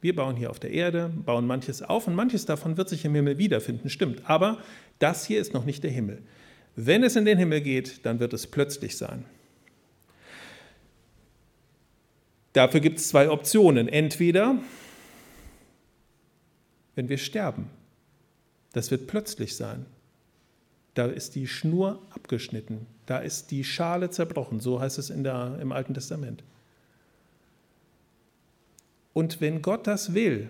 Wir 0.00 0.14
bauen 0.14 0.36
hier 0.36 0.50
auf 0.50 0.60
der 0.60 0.70
Erde, 0.70 1.08
bauen 1.08 1.44
manches 1.44 1.82
auf 1.82 2.06
und 2.06 2.14
manches 2.14 2.46
davon 2.46 2.76
wird 2.76 2.88
sich 2.88 3.04
im 3.04 3.16
Himmel 3.16 3.38
wiederfinden, 3.38 3.90
stimmt. 3.90 4.30
Aber 4.30 4.62
das 5.00 5.26
hier 5.26 5.40
ist 5.40 5.54
noch 5.54 5.64
nicht 5.64 5.82
der 5.82 5.90
Himmel. 5.90 6.22
Wenn 6.76 7.02
es 7.02 7.16
in 7.16 7.24
den 7.24 7.36
Himmel 7.36 7.62
geht, 7.62 8.06
dann 8.06 8.20
wird 8.20 8.32
es 8.32 8.46
plötzlich 8.46 8.96
sein. 8.96 9.24
Dafür 12.56 12.80
gibt 12.80 13.00
es 13.00 13.08
zwei 13.08 13.28
Optionen. 13.28 13.86
Entweder, 13.86 14.56
wenn 16.94 17.10
wir 17.10 17.18
sterben, 17.18 17.68
das 18.72 18.90
wird 18.90 19.06
plötzlich 19.06 19.56
sein. 19.56 19.84
Da 20.94 21.04
ist 21.04 21.34
die 21.34 21.48
Schnur 21.48 22.00
abgeschnitten, 22.08 22.86
da 23.04 23.18
ist 23.18 23.50
die 23.50 23.62
Schale 23.62 24.08
zerbrochen, 24.08 24.60
so 24.60 24.80
heißt 24.80 24.96
es 24.96 25.10
in 25.10 25.22
der, 25.22 25.58
im 25.60 25.70
Alten 25.70 25.92
Testament. 25.92 26.42
Und 29.12 29.42
wenn 29.42 29.60
Gott 29.60 29.86
das 29.86 30.14
will, 30.14 30.48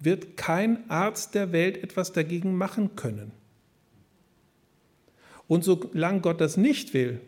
wird 0.00 0.36
kein 0.36 0.90
Arzt 0.90 1.36
der 1.36 1.52
Welt 1.52 1.76
etwas 1.76 2.12
dagegen 2.12 2.56
machen 2.56 2.96
können. 2.96 3.30
Und 5.46 5.62
solange 5.62 6.22
Gott 6.22 6.40
das 6.40 6.56
nicht 6.56 6.92
will, 6.92 7.20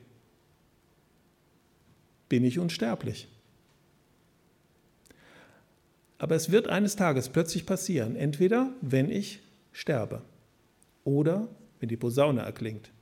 bin 2.29 2.43
ich 2.43 2.59
unsterblich. 2.59 3.29
Aber 6.21 6.35
es 6.35 6.53
wird 6.53 6.69
eines 6.69 6.97
Tages 6.97 7.31
plötzlich 7.31 7.65
passieren, 7.65 8.15
entweder 8.15 8.75
wenn 8.83 9.11
ich 9.11 9.41
sterbe 9.73 10.21
oder 11.03 11.49
wenn 11.81 11.89
die 11.89 11.97
Posaune 11.97 12.43
erklingt. 12.43 12.93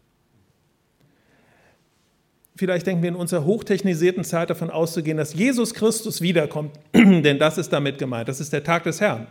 vielleicht 2.55 2.87
denken 2.87 3.03
wir 3.03 3.09
in 3.09 3.17
unserer 3.17 3.45
hochtechnisierten 3.45 4.23
Zeit 4.23 4.51
davon 4.51 4.71
auszugehen, 4.71 5.17
dass 5.17 5.35
Jesus 5.35 5.75
Christus 5.75 6.21
wiederkommt, 6.21 6.79
denn 6.95 7.39
das 7.41 7.59
ist 7.59 7.73
damit 7.73 7.99
gemeint. 7.99 8.29
Das 8.29 8.39
ist 8.39 8.53
der 8.53 8.63
Tag 8.63 8.85
des 8.85 9.01
Herrn. 9.01 9.27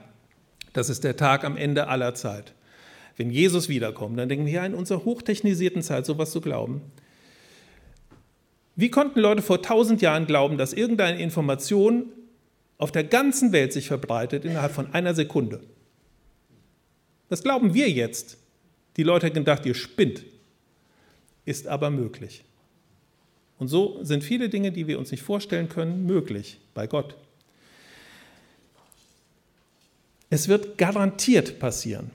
Das 0.73 0.89
ist 0.89 1.05
der 1.05 1.15
Tag 1.15 1.45
am 1.45 1.55
Ende 1.55 1.87
aller 1.87 2.13
Zeit. 2.13 2.53
Wenn 3.15 3.29
Jesus 3.29 3.69
wiederkommt, 3.69 4.19
dann 4.19 4.27
denken 4.27 4.45
wir 4.45 4.53
ja 4.53 4.65
in 4.65 4.73
unserer 4.73 5.05
hochtechnisierten 5.05 5.81
Zeit 5.81 6.05
sowas 6.05 6.31
zu 6.31 6.41
glauben. 6.41 6.81
Wie 8.75 8.89
konnten 8.89 9.21
Leute 9.21 9.41
vor 9.41 9.61
tausend 9.61 10.01
Jahren 10.01 10.27
glauben, 10.27 10.57
dass 10.57 10.73
irgendeine 10.73 11.19
Information 11.21 12.11
auf 12.77 12.91
der 12.91 13.03
ganzen 13.03 13.51
Welt 13.51 13.73
sich 13.73 13.87
verbreitet 13.87 14.45
innerhalb 14.45 14.71
von 14.71 14.93
einer 14.93 15.15
Sekunde? 15.15 15.61
Das 17.29 17.43
glauben 17.43 17.73
wir 17.73 17.89
jetzt. 17.89 18.37
Die 18.97 19.03
Leute 19.03 19.27
hätten 19.27 19.39
gedacht, 19.39 19.65
ihr 19.65 19.75
spinnt. 19.75 20.23
Ist 21.45 21.67
aber 21.67 21.89
möglich. 21.89 22.43
Und 23.59 23.67
so 23.69 24.03
sind 24.03 24.23
viele 24.23 24.49
Dinge, 24.49 24.71
die 24.71 24.87
wir 24.87 24.99
uns 24.99 25.11
nicht 25.11 25.23
vorstellen 25.23 25.69
können, 25.69 26.05
möglich 26.05 26.59
bei 26.73 26.87
Gott. 26.87 27.15
Es 30.29 30.47
wird 30.47 30.77
garantiert 30.77 31.57
passieren. 31.59 32.11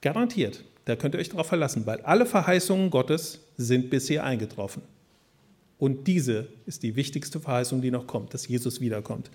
Garantiert. 0.00 0.64
Da 0.84 0.96
könnt 0.96 1.14
ihr 1.14 1.20
euch 1.20 1.28
darauf 1.28 1.46
verlassen, 1.46 1.86
weil 1.86 2.00
alle 2.00 2.26
Verheißungen 2.26 2.90
Gottes 2.90 3.40
sind 3.56 3.90
bisher 3.90 4.24
eingetroffen. 4.24 4.82
Und 5.78 6.06
diese 6.06 6.48
ist 6.66 6.82
die 6.82 6.96
wichtigste 6.96 7.40
Verheißung, 7.40 7.80
die 7.80 7.90
noch 7.90 8.06
kommt, 8.06 8.34
dass 8.34 8.48
Jesus 8.48 8.80
wiederkommt. 8.80 9.30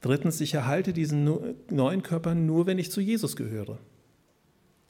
Drittens, 0.00 0.40
ich 0.40 0.54
erhalte 0.54 0.92
diesen 0.92 1.56
neuen 1.70 2.02
Körper 2.02 2.34
nur, 2.34 2.66
wenn 2.66 2.78
ich 2.78 2.90
zu 2.90 3.00
Jesus 3.00 3.36
gehöre. 3.36 3.78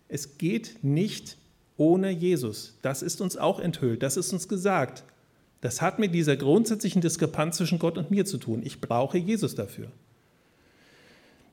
Es 0.07 0.39
geht 0.39 0.83
nicht 0.83 1.37
ohne 1.77 2.11
Jesus. 2.11 2.79
Das 2.83 3.03
ist 3.03 3.21
uns 3.21 3.37
auch 3.37 3.59
enthüllt, 3.61 4.03
das 4.03 4.17
ist 4.17 4.33
uns 4.33 4.49
gesagt. 4.49 5.05
Das 5.61 5.83
hat 5.83 5.99
mit 5.99 6.15
dieser 6.15 6.37
grundsätzlichen 6.37 7.03
Diskrepanz 7.03 7.57
zwischen 7.57 7.79
Gott 7.79 7.99
und 7.99 8.11
mir 8.11 8.25
zu 8.25 8.39
tun. 8.39 8.63
Ich 8.65 8.81
brauche 8.81 9.19
Jesus 9.19 9.55
dafür. 9.55 9.91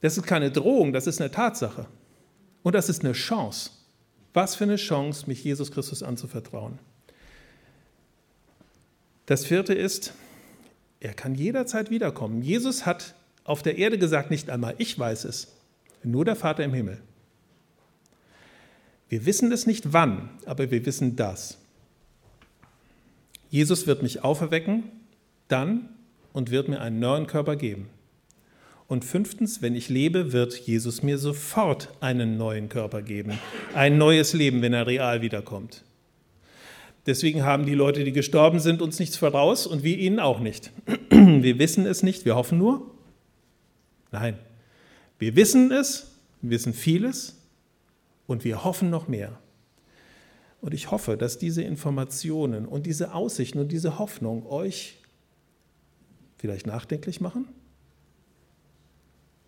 Das 0.01 0.17
ist 0.17 0.27
keine 0.27 0.51
Drohung, 0.51 0.93
das 0.93 1.07
ist 1.07 1.19
eine 1.19 1.31
Tatsache. 1.31 1.87
Und 2.61 2.75
das 2.75 2.89
ist 2.89 3.03
eine 3.03 3.13
Chance. 3.13 3.71
Was 4.33 4.55
für 4.55 4.65
eine 4.65 4.75
Chance, 4.75 5.25
mich 5.27 5.43
Jesus 5.43 5.71
Christus 5.71 6.03
anzuvertrauen. 6.03 6.77
Das 9.25 9.45
vierte 9.45 9.73
ist, 9.73 10.13
er 10.99 11.13
kann 11.13 11.35
jederzeit 11.35 11.89
wiederkommen. 11.89 12.41
Jesus 12.41 12.85
hat 12.85 13.15
auf 13.43 13.61
der 13.61 13.77
Erde 13.77 13.97
gesagt, 13.97 14.31
nicht 14.31 14.49
einmal 14.49 14.75
ich 14.77 14.97
weiß 14.97 15.25
es, 15.25 15.53
nur 16.03 16.25
der 16.25 16.35
Vater 16.35 16.63
im 16.63 16.73
Himmel. 16.73 16.99
Wir 19.09 19.25
wissen 19.25 19.51
es 19.51 19.67
nicht 19.67 19.93
wann, 19.93 20.29
aber 20.45 20.71
wir 20.71 20.85
wissen 20.85 21.15
das. 21.15 21.57
Jesus 23.49 23.87
wird 23.87 24.03
mich 24.03 24.23
auferwecken, 24.23 24.83
dann 25.47 25.89
und 26.33 26.51
wird 26.51 26.67
mir 26.67 26.81
einen 26.81 26.99
neuen 26.99 27.27
Körper 27.27 27.55
geben. 27.55 27.87
Und 28.87 29.05
fünftens, 29.05 29.61
wenn 29.61 29.75
ich 29.75 29.89
lebe, 29.89 30.31
wird 30.31 30.53
Jesus 30.59 31.01
mir 31.01 31.17
sofort 31.17 31.89
einen 32.01 32.37
neuen 32.37 32.69
Körper 32.69 33.01
geben. 33.01 33.39
Ein 33.73 33.97
neues 33.97 34.33
Leben, 34.33 34.61
wenn 34.61 34.73
er 34.73 34.85
real 34.85 35.21
wiederkommt. 35.21 35.83
Deswegen 37.05 37.43
haben 37.43 37.65
die 37.65 37.75
Leute, 37.75 38.03
die 38.03 38.11
gestorben 38.11 38.59
sind, 38.59 38.81
uns 38.81 38.99
nichts 38.99 39.15
voraus 39.15 39.67
und 39.67 39.83
wir 39.83 39.97
ihnen 39.97 40.19
auch 40.19 40.39
nicht. 40.39 40.71
Wir 41.09 41.59
wissen 41.59 41.85
es 41.85 42.03
nicht, 42.03 42.25
wir 42.25 42.35
hoffen 42.35 42.57
nur. 42.57 42.91
Nein, 44.11 44.37
wir 45.17 45.35
wissen 45.35 45.71
es, 45.71 46.11
wir 46.41 46.51
wissen 46.51 46.73
vieles 46.73 47.37
und 48.27 48.43
wir 48.43 48.63
hoffen 48.63 48.89
noch 48.89 49.07
mehr. 49.07 49.39
Und 50.61 50.73
ich 50.73 50.91
hoffe, 50.91 51.17
dass 51.17 51.37
diese 51.37 51.61
Informationen 51.61 52.65
und 52.65 52.85
diese 52.85 53.13
Aussichten 53.13 53.59
und 53.59 53.71
diese 53.71 53.97
Hoffnung 53.97 54.45
euch 54.45 54.97
vielleicht 56.37 56.67
nachdenklich 56.67 57.21
machen, 57.21 57.47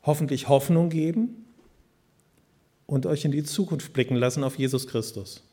hoffentlich 0.03 0.47
Hoffnung 0.47 0.89
geben 0.89 1.45
und 2.85 3.05
euch 3.05 3.25
in 3.25 3.31
die 3.31 3.43
Zukunft 3.43 3.93
blicken 3.93 4.15
lassen 4.15 4.43
auf 4.43 4.57
Jesus 4.57 4.87
Christus 4.87 5.46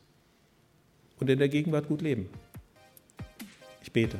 und 1.19 1.29
in 1.29 1.39
der 1.39 1.49
Gegenwart 1.49 1.87
gut 1.87 2.01
leben. 2.01 2.29
Ich 3.81 3.91
bete. 3.91 4.19